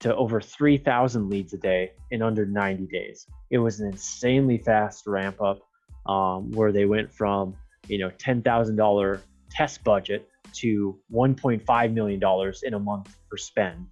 [0.00, 3.26] to over 3,000 leads a day in under 90 days.
[3.50, 5.60] It was an insanely fast ramp up
[6.06, 7.54] um, where they went from,
[7.86, 13.86] you know, $10,000 test budget to $1.5 million in a month for spend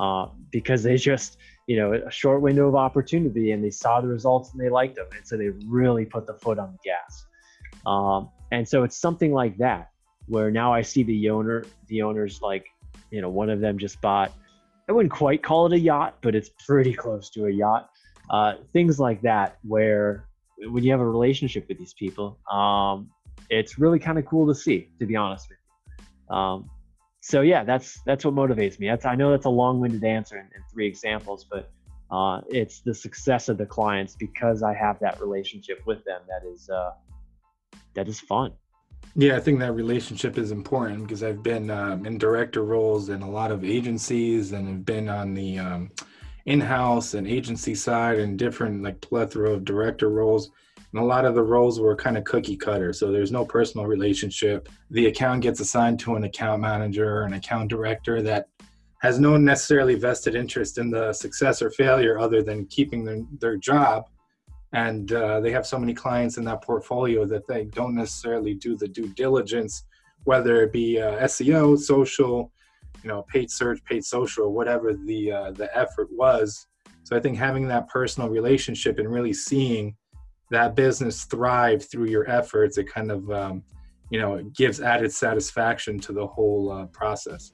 [0.00, 4.08] uh, because they just, you know, a short window of opportunity and they saw the
[4.08, 5.06] results and they liked them.
[5.16, 7.26] And so they really put the foot on the gas.
[7.86, 9.90] Um, and so it's something like that
[10.26, 12.66] where now I see the owner, the owners like,
[13.10, 14.32] you know, one of them just bought
[14.88, 17.88] I wouldn't quite call it a yacht, but it's pretty close to a yacht.
[18.30, 20.26] Uh, things like that, where
[20.58, 23.10] when you have a relationship with these people, um,
[23.50, 26.36] it's really kind of cool to see, to be honest with you.
[26.36, 26.70] Um,
[27.20, 28.88] so yeah, that's that's what motivates me.
[28.88, 31.70] That's I know that's a long-winded answer in, in three examples, but
[32.10, 36.46] uh, it's the success of the clients because I have that relationship with them that
[36.46, 36.90] is uh,
[37.94, 38.52] that is fun.
[39.16, 43.22] Yeah, I think that relationship is important because I've been um, in director roles in
[43.22, 45.90] a lot of agencies and have been on the um,
[46.46, 50.50] in-house and agency side and different like plethora of director roles.
[50.92, 52.92] And a lot of the roles were kind of cookie cutter.
[52.92, 54.68] So there's no personal relationship.
[54.90, 58.48] The account gets assigned to an account manager, an account director that
[59.00, 63.56] has no necessarily vested interest in the success or failure other than keeping their, their
[63.56, 64.04] job
[64.74, 68.76] and uh, they have so many clients in that portfolio that they don't necessarily do
[68.76, 69.84] the due diligence
[70.24, 72.50] whether it be uh, seo social
[73.02, 76.66] you know paid search paid social whatever the uh, the effort was.
[77.04, 79.96] So i think having that personal relationship and really seeing
[80.50, 83.62] that business thrive through your efforts it kind of um,
[84.10, 87.52] you know gives added satisfaction to the whole uh, process.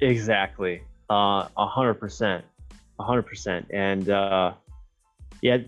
[0.00, 0.82] Exactly.
[1.10, 2.44] Uh, a hundred percent.
[2.98, 3.66] A hundred percent.
[3.72, 4.52] And uh,
[5.44, 5.58] yeah,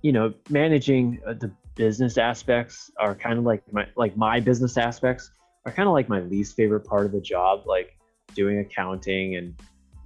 [0.00, 4.78] you know, managing uh, the business aspects are kind of like my like my business
[4.78, 5.30] aspects
[5.66, 7.94] are kind of like my least favorite part of the job, like
[8.34, 9.54] doing accounting and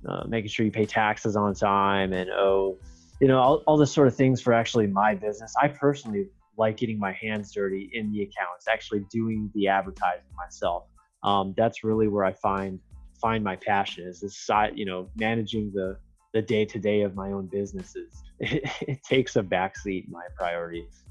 [0.09, 2.77] uh, making sure you pay taxes on time and oh,
[3.21, 5.55] you know, all, all this sort of things for actually my business.
[5.63, 6.27] I personally
[6.59, 10.89] like getting my hands dirty in the accounts, actually doing the advertising myself.
[11.23, 12.81] Um, that's really where I find
[13.21, 15.97] find my passion is this side, you know, managing the
[16.33, 18.23] the day to day of my own businesses.
[18.39, 21.05] It, it takes a backseat my priorities.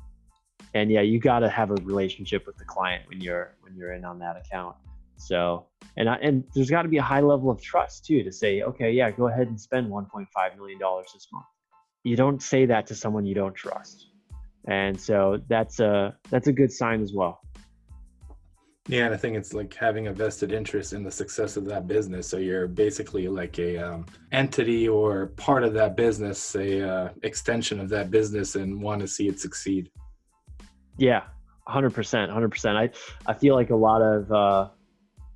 [0.74, 3.94] And yeah, you got to have a relationship with the client when you're when you're
[3.94, 4.76] in on that account.
[5.18, 8.32] So, and I, and there's got to be a high level of trust too to
[8.32, 11.46] say, okay, yeah, go ahead and spend 1.5 million dollars this month.
[12.04, 14.08] You don't say that to someone you don't trust,
[14.68, 17.42] and so that's a that's a good sign as well.
[18.88, 21.88] Yeah, and I think it's like having a vested interest in the success of that
[21.88, 22.28] business.
[22.28, 27.80] So you're basically like a um, entity or part of that business, a uh, extension
[27.80, 29.92] of that business, and want to see it succeed.
[30.98, 31.24] Yeah,
[31.68, 32.76] hundred percent, hundred percent.
[32.76, 32.90] I
[33.28, 34.70] I feel like a lot of uh,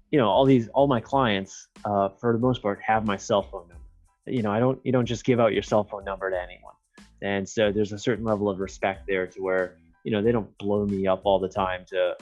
[0.09, 3.43] you know all these all my clients uh, for the most part have my cell
[3.43, 3.83] phone number.
[4.25, 6.73] You know, I don't you don't just give out your cell phone number to anyone,
[7.21, 10.57] and so there's a certain level of respect there to where you know they don't
[10.57, 12.15] blow me up all the time to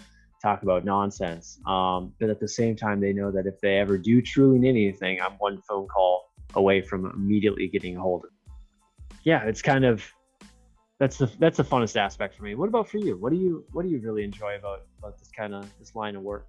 [0.44, 1.60] talk about nonsense.
[1.66, 4.70] Um, but at the same time, they know that if they ever do truly need
[4.70, 8.32] anything, I'm one phone call away from immediately getting a hold of.
[9.24, 10.04] Yeah, it's kind of
[11.00, 12.56] that's the that's the funnest aspect for me.
[12.56, 13.18] What about for you?
[13.18, 16.16] What do you what do you really enjoy about about this kind of this line
[16.16, 16.46] of work?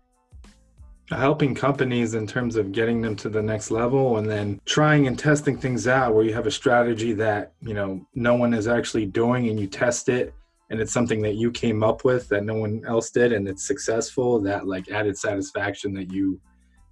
[1.11, 5.19] helping companies in terms of getting them to the next level and then trying and
[5.19, 9.05] testing things out where you have a strategy that you know no one is actually
[9.05, 10.33] doing and you test it
[10.75, 13.65] and it's something that you came up with that no one else did and it's
[13.65, 16.41] successful that like added satisfaction that you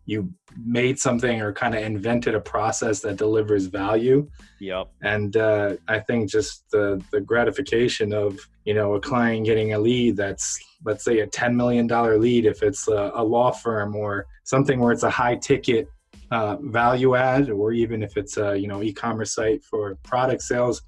[0.06, 0.32] you
[0.64, 4.28] made something or kind of invented a process that delivers value.
[4.60, 9.72] Yep and uh, i think just the the gratification of you know a client getting
[9.72, 11.88] a lead that's let's say a $10 million
[12.20, 15.88] lead if it's a, a law firm or something where it's a high ticket
[16.30, 20.82] uh, value add or even if it's a you know e-commerce site for product sales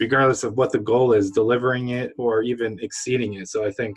[0.00, 3.48] regardless of what the goal is, delivering it or even exceeding it.
[3.48, 3.96] So I think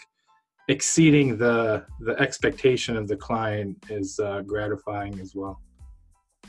[0.68, 5.62] exceeding the the expectation of the client is uh, gratifying as well.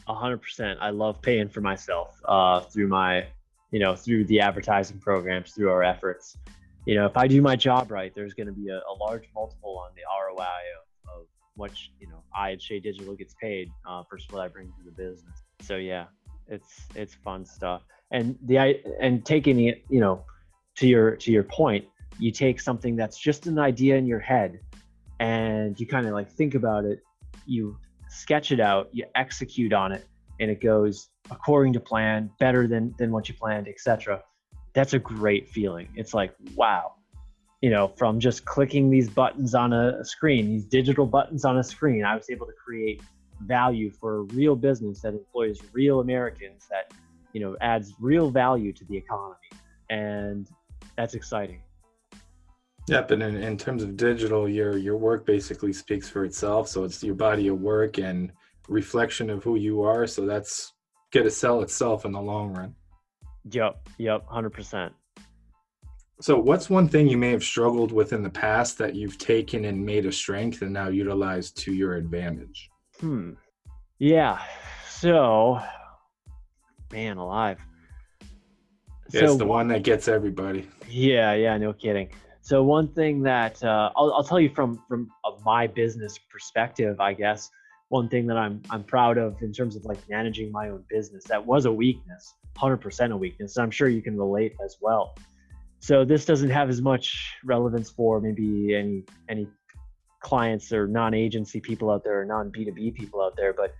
[0.06, 0.78] A hundred percent.
[0.80, 3.26] I love paying for myself uh, through my,
[3.70, 6.36] you know, through the advertising programs, through our efforts.
[6.86, 9.28] You know, if I do my job right, there's going to be a, a, large
[9.34, 13.68] multiple on the ROI of, of what you know I at Shea Digital gets paid
[13.86, 15.42] uh, for what I bring to the business.
[15.60, 16.06] So yeah,
[16.48, 18.58] it's it's fun stuff and the
[19.00, 20.24] and taking it you know
[20.76, 21.84] to your to your point
[22.18, 24.60] you take something that's just an idea in your head
[25.20, 27.00] and you kind of like think about it
[27.46, 27.76] you
[28.08, 30.06] sketch it out you execute on it
[30.40, 34.22] and it goes according to plan better than than what you planned etc
[34.78, 35.88] that's a great feeling.
[35.96, 36.94] It's like wow.
[37.60, 41.64] You know from just clicking these buttons on a screen these digital buttons on a
[41.64, 43.02] screen i was able to create
[43.40, 46.92] value for a real business that employs real americans that
[47.32, 49.36] you know adds real value to the economy.
[49.90, 50.48] And
[50.96, 51.62] that's exciting.
[52.88, 56.68] Yep and in, in terms of digital your your work basically speaks for itself.
[56.68, 58.32] So it's your body of work and
[58.68, 60.06] reflection of who you are.
[60.06, 60.72] So that's
[61.12, 62.74] going to sell itself in the long run.
[63.50, 64.90] Yep yep 100%
[66.20, 69.66] so what's one thing you may have struggled with in the past that you've taken
[69.66, 72.70] and made a strength and now utilized to your advantage?
[73.00, 73.32] Hmm.
[73.98, 74.42] Yeah.
[74.88, 75.60] So
[76.92, 77.58] man alive.
[79.10, 80.68] Yeah, so, it's the one that gets everybody.
[80.88, 82.10] Yeah, yeah, no kidding.
[82.42, 85.10] So one thing that uh, I'll, I'll tell you from from
[85.44, 87.50] my business perspective, I guess
[87.88, 91.24] one thing that I'm I'm proud of in terms of like managing my own business
[91.24, 93.56] that was a weakness, 100% a weakness.
[93.56, 95.14] I'm sure you can relate as well.
[95.80, 99.48] So this doesn't have as much relevance for maybe any any
[100.20, 103.74] clients or non-agency people out there or non-B2B people out there, but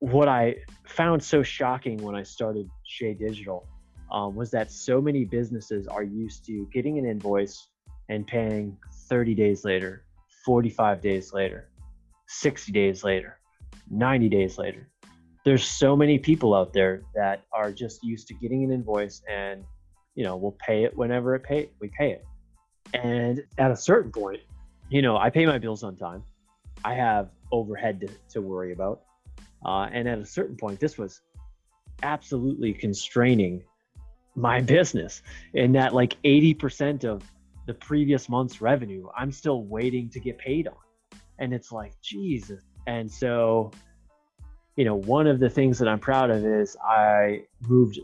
[0.00, 3.66] what I found so shocking when I started Shea Digital
[4.10, 7.68] um, was that so many businesses are used to getting an invoice
[8.08, 8.76] and paying
[9.08, 10.04] 30 days later,
[10.44, 11.70] 45 days later,
[12.28, 13.38] 60 days later,
[13.90, 14.88] 90 days later.
[15.44, 19.64] There's so many people out there that are just used to getting an invoice and
[20.16, 22.24] you know we'll pay it whenever it pay we pay it.
[22.94, 24.40] And at a certain point,
[24.88, 26.22] you know, I pay my bills on time.
[26.84, 29.02] I have overhead to, to worry about
[29.66, 31.20] uh, and at a certain point, this was
[32.02, 33.64] absolutely constraining
[34.36, 35.22] my business
[35.54, 37.22] in that like 80% of
[37.66, 40.74] the previous month's revenue, I'm still waiting to get paid on.
[41.38, 42.62] And it's like, Jesus.
[42.86, 43.72] And so,
[44.76, 47.98] you know, one of the things that I'm proud of is I moved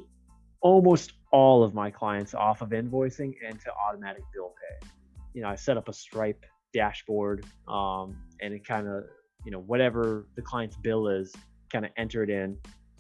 [0.61, 4.89] almost all of my clients off of invoicing and to automatic bill pay.
[5.33, 6.45] You know, I set up a Stripe
[6.75, 9.05] dashboard um, and it kind of,
[9.45, 11.33] you know, whatever the client's bill is,
[11.73, 12.57] kind of enter it in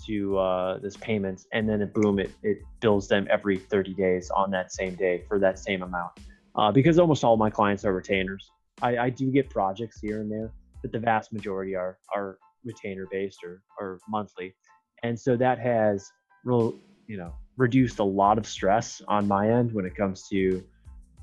[0.06, 4.30] to uh, this payments, and then it, boom, it, it bills them every 30 days
[4.34, 6.12] on that same day for that same amount.
[6.56, 8.50] uh, because almost all my clients are retainers.
[8.80, 10.52] I, I do get projects here and there,
[10.82, 14.54] but the vast majority are are retainer based or, or monthly,
[15.02, 16.10] and so that has
[16.44, 16.74] real
[17.06, 20.62] you know reduced a lot of stress on my end when it comes to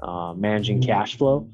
[0.01, 1.49] uh, managing cash flow.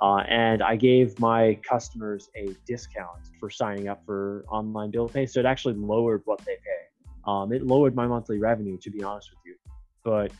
[0.00, 5.26] Uh, and I gave my customers a discount for signing up for online bill pay.
[5.26, 6.86] So it actually lowered what they pay.
[7.26, 9.54] Um, it lowered my monthly revenue, to be honest with you.
[10.04, 10.32] But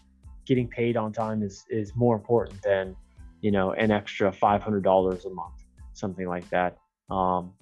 [0.45, 2.95] getting paid on time is, is more important than,
[3.41, 5.55] you know, an extra $500 a month,
[5.95, 6.77] something like that.
[7.11, 7.53] Um,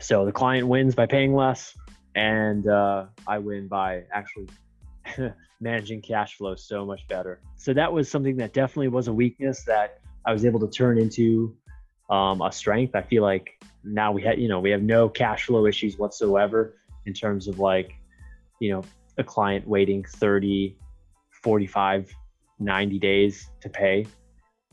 [0.00, 1.76] so the client wins by paying less,
[2.14, 4.48] and uh, I win by actually
[5.60, 7.40] managing cash flow so much better.
[7.56, 10.98] So that was something that definitely was a weakness that I was able to turn
[10.98, 11.56] into
[12.10, 12.94] um, a strength.
[12.94, 16.76] I feel like now we had, you know, we have no cash flow issues whatsoever
[17.06, 17.92] in terms of like,
[18.60, 18.82] you know,
[19.18, 20.76] a client waiting 30,
[21.42, 22.12] 45,
[22.58, 24.06] 90 days to pay.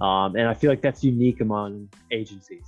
[0.02, 2.66] Um, and I feel like that's unique among agencies.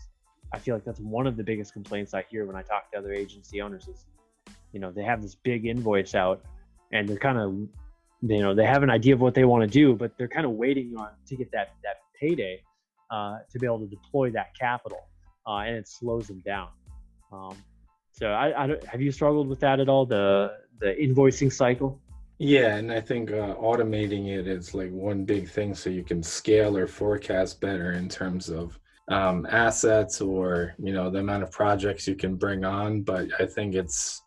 [0.53, 2.97] I feel like that's one of the biggest complaints I hear when I talk to
[2.97, 4.05] other agency owners is,
[4.71, 6.43] you know, they have this big invoice out
[6.91, 7.53] and they're kind of,
[8.21, 10.45] you know, they have an idea of what they want to do, but they're kind
[10.45, 12.61] of waiting on to get that that payday
[13.11, 15.09] uh, to be able to deploy that capital,
[15.47, 16.69] uh, and it slows them down.
[17.31, 17.57] Um,
[18.11, 20.05] so, I, I have you struggled with that at all?
[20.05, 22.01] The the invoicing cycle.
[22.37, 26.23] Yeah, and I think uh, automating it is like one big thing, so you can
[26.23, 28.79] scale or forecast better in terms of
[29.09, 33.01] um, assets or you know the amount of projects you can bring on.
[33.01, 34.21] But I think it's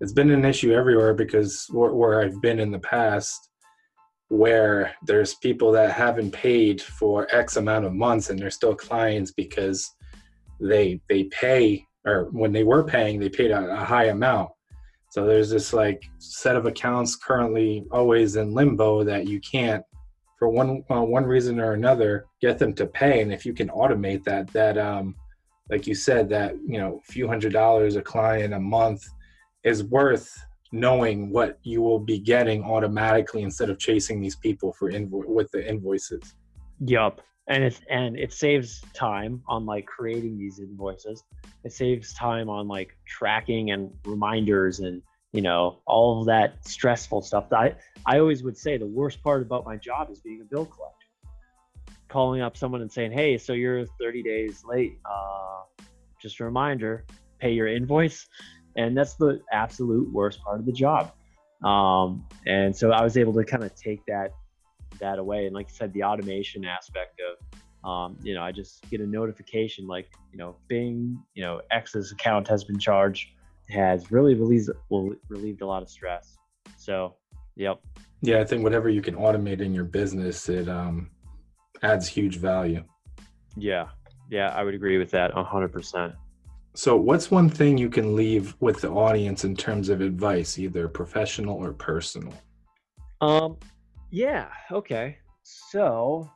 [0.00, 3.50] it's been an issue everywhere because where, where I've been in the past,
[4.32, 9.30] where there's people that haven't paid for X amount of months and they're still clients
[9.30, 9.94] because
[10.58, 14.48] they they pay or when they were paying they paid a, a high amount.
[15.10, 19.84] So there's this like set of accounts currently always in limbo that you can't
[20.38, 23.68] for one uh, one reason or another get them to pay and if you can
[23.68, 25.14] automate that that um
[25.68, 29.04] like you said that you know a few hundred dollars a client a month
[29.62, 30.42] is worth
[30.72, 35.50] knowing what you will be getting automatically instead of chasing these people for invo- with
[35.52, 36.34] the invoices.
[36.80, 37.20] Yup.
[37.48, 41.22] And it and it saves time on like creating these invoices.
[41.64, 45.02] It saves time on like tracking and reminders and
[45.32, 47.52] you know all that stressful stuff.
[47.52, 47.74] I
[48.06, 50.96] I always would say the worst part about my job is being a bill collector.
[52.08, 54.98] Calling up someone and saying, "Hey, so you're 30 days late.
[55.04, 55.62] Uh,
[56.20, 57.04] just a reminder,
[57.40, 58.28] pay your invoice."
[58.76, 61.12] And that's the absolute worst part of the job.
[61.64, 64.32] Um, and so I was able to kind of take that
[65.00, 68.88] that away, and like I said, the automation aspect of, um, you know, I just
[68.90, 73.28] get a notification like, you know, Bing, you know, X's account has been charged,
[73.70, 74.70] has really relieved
[75.28, 76.36] relieved a lot of stress.
[76.76, 77.16] So,
[77.56, 77.80] yep.
[78.20, 81.10] Yeah, I think whatever you can automate in your business, it um,
[81.82, 82.84] adds huge value.
[83.56, 83.88] Yeah,
[84.30, 86.14] yeah, I would agree with that hundred percent.
[86.74, 90.88] So, what's one thing you can leave with the audience in terms of advice, either
[90.88, 92.32] professional or personal?
[93.20, 93.58] Um,
[94.10, 95.18] yeah, okay.
[95.42, 96.30] So,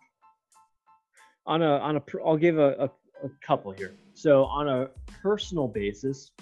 [1.47, 3.95] on a on a, I'll give a, a, a couple here.
[4.13, 4.91] So, on a
[5.23, 6.33] personal basis,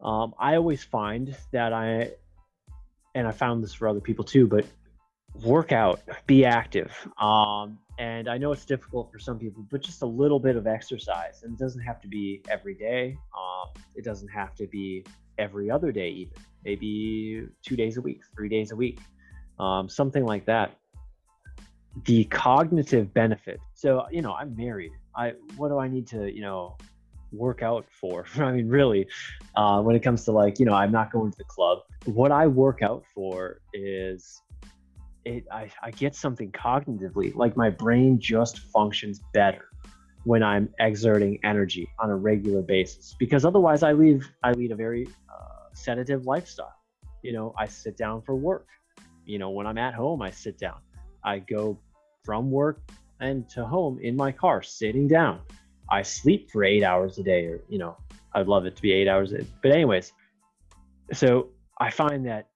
[0.00, 2.10] um, I always find that I,
[3.14, 4.66] and I found this for other people too, but
[5.34, 6.92] work out, be active.
[7.20, 10.66] Um, and I know it's difficult for some people, but just a little bit of
[10.66, 11.42] exercise.
[11.42, 13.16] And it doesn't have to be every day.
[13.36, 15.04] Um, it doesn't have to be
[15.38, 19.00] every other day, even maybe two days a week, three days a week,
[19.58, 20.76] um, something like that.
[22.04, 23.58] The cognitive benefit.
[23.74, 24.92] So, you know, I'm married.
[25.16, 26.76] I what do I need to, you know,
[27.32, 28.26] work out for?
[28.36, 29.08] I mean, really,
[29.56, 31.80] uh, when it comes to like, you know, I'm not going to the club.
[32.04, 34.42] What I work out for is
[35.28, 39.66] it I, I get something cognitively like my brain just functions better
[40.24, 44.76] when i'm exerting energy on a regular basis because otherwise i lead i lead a
[44.76, 46.74] very uh, sedative lifestyle.
[47.22, 48.66] You know i sit down for work.
[49.24, 50.80] You know when i'm at home i sit down.
[51.24, 51.78] I go
[52.24, 52.80] from work
[53.20, 55.40] and to home in my car sitting down.
[55.90, 57.96] I sleep for eight hours a day or you know
[58.34, 60.12] i'd love it to be eight hours but anyways
[61.12, 61.48] so
[61.78, 62.48] i find that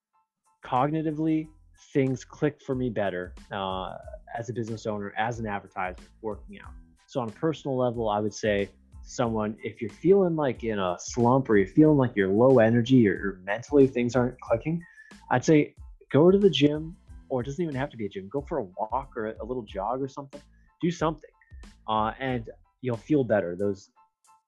[0.65, 1.49] cognitively
[1.93, 3.95] things click for me better uh,
[4.37, 6.73] as a business owner, as an advertiser, working out.
[7.07, 8.71] So on a personal level, I would say
[9.05, 13.09] someone if you're feeling like in a slump or you're feeling like you're low energy
[13.09, 14.83] or, or mentally things aren't clicking,
[15.31, 15.75] I'd say
[16.11, 16.97] go to the gym
[17.29, 18.29] or it doesn't even have to be a gym.
[18.29, 20.41] Go for a walk or a, little jog or something.
[20.81, 21.31] Do something,
[21.89, 22.49] uh, and
[22.83, 23.57] you'll feel better.
[23.57, 23.91] Those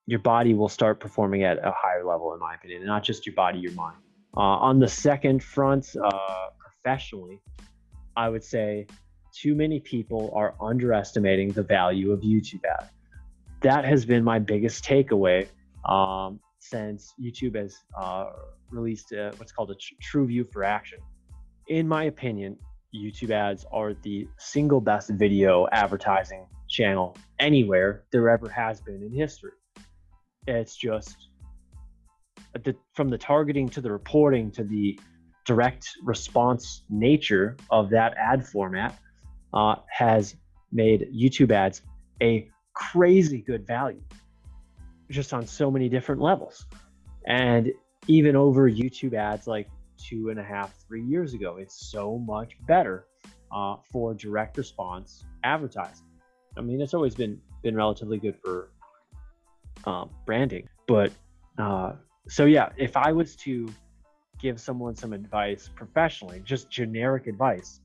[0.07, 3.24] your body will start performing at a higher level, in my opinion, and not just
[3.24, 3.97] your body, your mind.
[4.37, 6.49] Uh, on the second front, uh,
[6.85, 7.41] professionally,
[8.16, 8.87] I would say
[9.35, 12.91] too many people are underestimating the value of YouTube ads.
[13.62, 15.49] That has been my biggest takeaway
[15.89, 18.30] um, since YouTube has uh,
[18.70, 20.99] released a, what's called a tr- TrueView for Action.
[21.68, 22.59] In my opinion,
[22.95, 29.12] YouTube ads are the single best video advertising channel anywhere there ever has been in
[29.12, 29.53] history.
[30.47, 31.16] It's just
[32.62, 34.99] the, from the targeting to the reporting to the
[35.45, 38.99] direct response nature of that ad format
[39.53, 40.36] uh, has
[40.72, 41.82] made YouTube ads
[42.22, 44.03] a crazy good value
[45.11, 46.66] just on so many different levels.
[47.26, 47.72] And
[48.07, 52.57] even over YouTube ads like two and a half, three years ago, it's so much
[52.66, 53.07] better
[53.53, 56.07] uh, for direct response advertising.
[56.57, 58.70] I mean, it's always been been relatively good for
[59.84, 61.12] um, branding, but
[61.59, 61.92] uh,
[62.28, 63.68] so yeah, if I was to
[64.45, 67.80] give someone some advice professionally, just generic advice,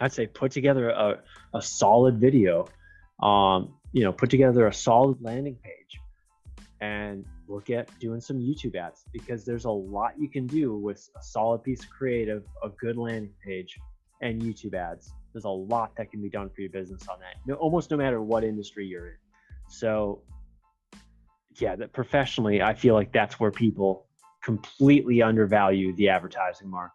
[0.00, 1.20] I'd say put together a,
[1.52, 2.66] a solid video,
[3.22, 6.00] um, you know, put together a solid landing page
[6.80, 11.06] and look at doing some YouTube ads because there's a lot you can do with
[11.18, 13.78] a solid piece of creative, a good landing page,
[14.22, 15.12] and YouTube ads.
[15.34, 17.98] There's a lot that can be done for your business on that, no, almost no
[17.98, 19.16] matter what industry you're in.
[19.68, 20.22] So,
[21.56, 24.06] yeah, that professionally, I feel like that's where people
[24.42, 26.94] completely undervalue the advertising market.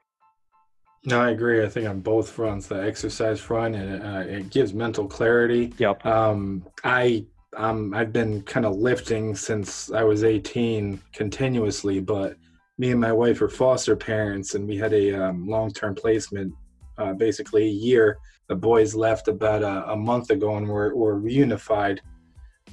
[1.05, 1.63] No, I agree.
[1.63, 5.71] I think on both fronts, the exercise front, and uh, it gives mental clarity.
[5.77, 6.03] Yep.
[6.05, 7.25] Um, I
[7.55, 12.35] um, I've been kind of lifting since I was 18 continuously, but
[12.77, 16.53] me and my wife are foster parents, and we had a um, long-term placement,
[16.97, 18.17] uh, basically a year.
[18.47, 21.99] The boys left about a, a month ago, and we're, we're reunified.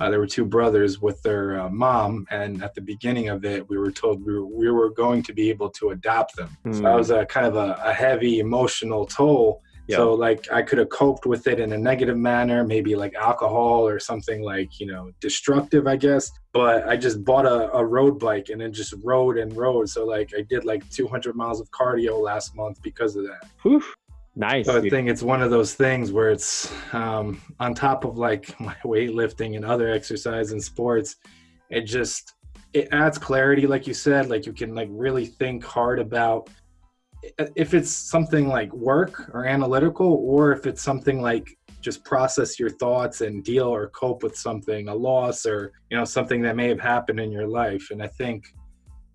[0.01, 3.69] Uh, there were two brothers with their uh, mom, and at the beginning of it,
[3.69, 6.57] we were told we were, we were going to be able to adopt them.
[6.65, 6.75] Mm.
[6.75, 9.63] So that was a kind of a, a heavy emotional toll.
[9.89, 9.97] Yeah.
[9.97, 13.87] So like I could have coped with it in a negative manner, maybe like alcohol
[13.87, 16.31] or something like you know destructive, I guess.
[16.53, 19.89] But I just bought a, a road bike and then just rode and rode.
[19.89, 23.49] So like I did like 200 miles of cardio last month because of that.
[23.63, 23.83] Whew.
[24.35, 24.67] Nice.
[24.67, 28.59] So I think it's one of those things where it's um, on top of like
[28.61, 31.17] my weightlifting and other exercise and sports,
[31.71, 32.35] it just
[32.73, 34.31] it adds clarity, like you said.
[34.31, 36.49] Like you can like really think hard about
[37.55, 42.71] if it's something like work or analytical, or if it's something like just process your
[42.71, 46.69] thoughts and deal or cope with something, a loss or you know something that may
[46.69, 47.91] have happened in your life.
[47.91, 48.47] And I think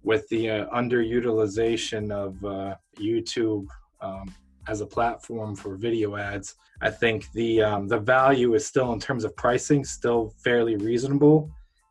[0.03, 3.65] with the uh, underutilization of uh, YouTube.
[3.99, 4.32] Um,
[4.68, 6.55] as a platform for video ads.
[6.82, 11.49] I think the um, the value is still in terms of pricing still fairly reasonable.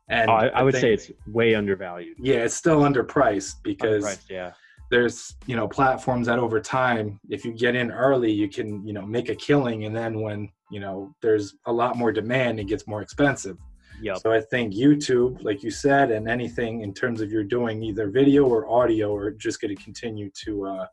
[0.09, 2.15] And oh, I, I, would think, say it's way undervalued.
[2.17, 4.51] Yeah, it's still underpriced because underpriced, yeah.
[4.89, 8.93] there's you know platforms that over time, if you get in early, you can you
[8.93, 12.65] know make a killing, and then when you know there's a lot more demand, it
[12.65, 13.57] gets more expensive.
[14.01, 14.19] Yep.
[14.19, 18.09] So I think YouTube, like you said, and anything in terms of you're doing either
[18.09, 20.85] video or audio, are just going to continue to uh,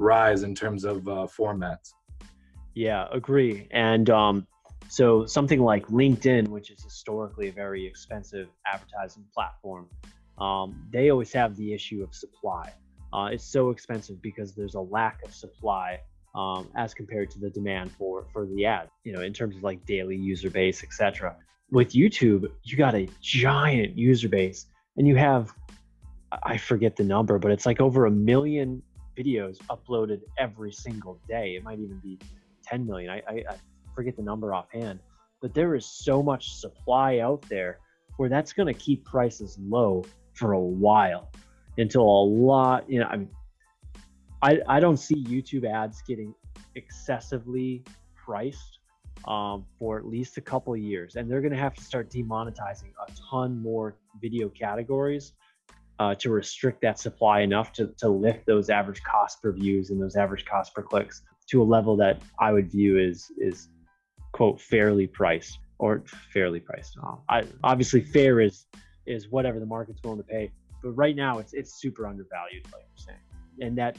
[0.00, 1.92] rise in terms of uh, formats.
[2.74, 3.68] Yeah, agree.
[3.70, 4.46] And um,
[4.88, 9.88] so something like LinkedIn, which is historically a very expensive advertising platform,
[10.38, 12.72] um, they always have the issue of supply.
[13.12, 16.00] Uh, it's so expensive because there's a lack of supply
[16.34, 18.88] um, as compared to the demand for for the ad.
[19.04, 21.36] You know, in terms of like daily user base, etc.
[21.70, 25.52] With YouTube, you got a giant user base, and you have
[26.44, 28.82] I forget the number, but it's like over a million
[29.16, 31.56] videos uploaded every single day.
[31.56, 32.18] It might even be
[32.64, 33.10] 10 million.
[33.10, 33.56] I, I, I
[33.94, 35.00] forget the number offhand,
[35.40, 37.78] but there is so much supply out there
[38.16, 40.04] where that's going to keep prices low
[40.34, 41.30] for a while
[41.78, 43.30] until a lot, you know, I mean,
[44.42, 46.34] I, I don't see YouTube ads getting
[46.74, 47.82] excessively
[48.14, 48.78] priced
[49.26, 51.16] um, for at least a couple years.
[51.16, 55.32] And they're going to have to start demonetizing a ton more video categories
[56.00, 60.00] uh, to restrict that supply enough to, to lift those average cost per views and
[60.00, 63.68] those average cost per clicks to a level that I would view is is
[64.32, 66.96] quote fairly priced or fairly priced.
[67.02, 68.66] Uh, I, obviously, fair is
[69.06, 70.50] is whatever the market's willing to pay,
[70.82, 73.18] but right now it's it's super undervalued, like you're saying,
[73.60, 73.98] and that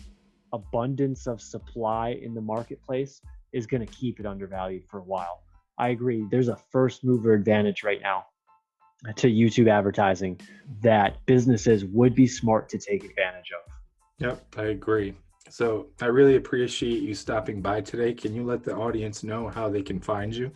[0.53, 3.21] abundance of supply in the marketplace
[3.53, 5.43] is going to keep it undervalued for a while.
[5.77, 6.25] I agree.
[6.31, 8.25] There's a first mover advantage right now
[9.15, 10.39] to YouTube advertising
[10.81, 13.73] that businesses would be smart to take advantage of.
[14.19, 15.15] Yep, I agree.
[15.49, 18.13] So I really appreciate you stopping by today.
[18.13, 20.51] Can you let the audience know how they can find you?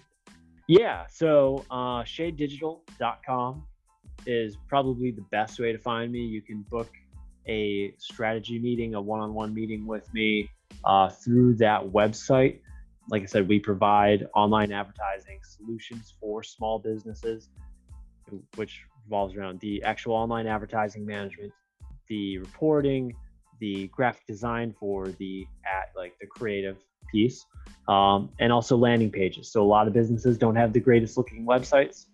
[0.68, 3.64] Yeah, so uh, shadedigital.com
[4.26, 6.20] is probably the best way to find me.
[6.20, 6.90] You can book
[7.48, 10.50] a strategy meeting, a one on one meeting with me
[10.84, 12.60] uh, through that website.
[13.10, 17.50] like I said, we provide online advertising solutions for small businesses,
[18.56, 21.52] which revolves around the actual online advertising management,
[22.08, 23.14] the reporting,
[23.60, 26.78] the graphic design for the at like the creative
[27.12, 27.46] piece,
[27.88, 29.52] um, and also landing pages.
[29.52, 32.08] So a lot of businesses don't have the greatest looking websites.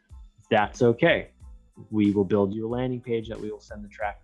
[0.49, 1.29] That's okay.
[1.89, 4.21] We will build you a landing page that we will send the traffic.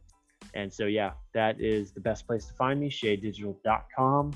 [0.54, 4.34] And so yeah, that is the best place to find me, shaydigital.com.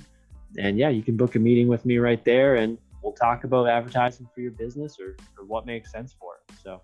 [0.58, 3.68] And yeah, you can book a meeting with me right there and we'll talk about
[3.68, 6.56] advertising for your business or, or what makes sense for it.
[6.62, 6.82] So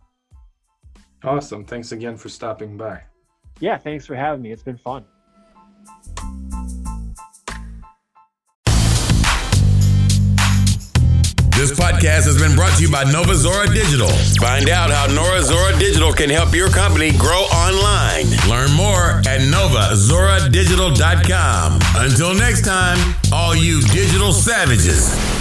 [1.23, 1.65] awesome.
[1.65, 3.01] Thanks again for stopping by.
[3.59, 4.51] Yeah, thanks for having me.
[4.51, 5.05] It's been fun.
[11.57, 14.09] This podcast has been brought to you by Nova Zora Digital.
[14.39, 18.29] Find out how Nova Zora Digital can help your company grow online.
[18.47, 21.79] Learn more at novazoradigital.com.
[21.95, 25.36] Until next time, all you digital savages.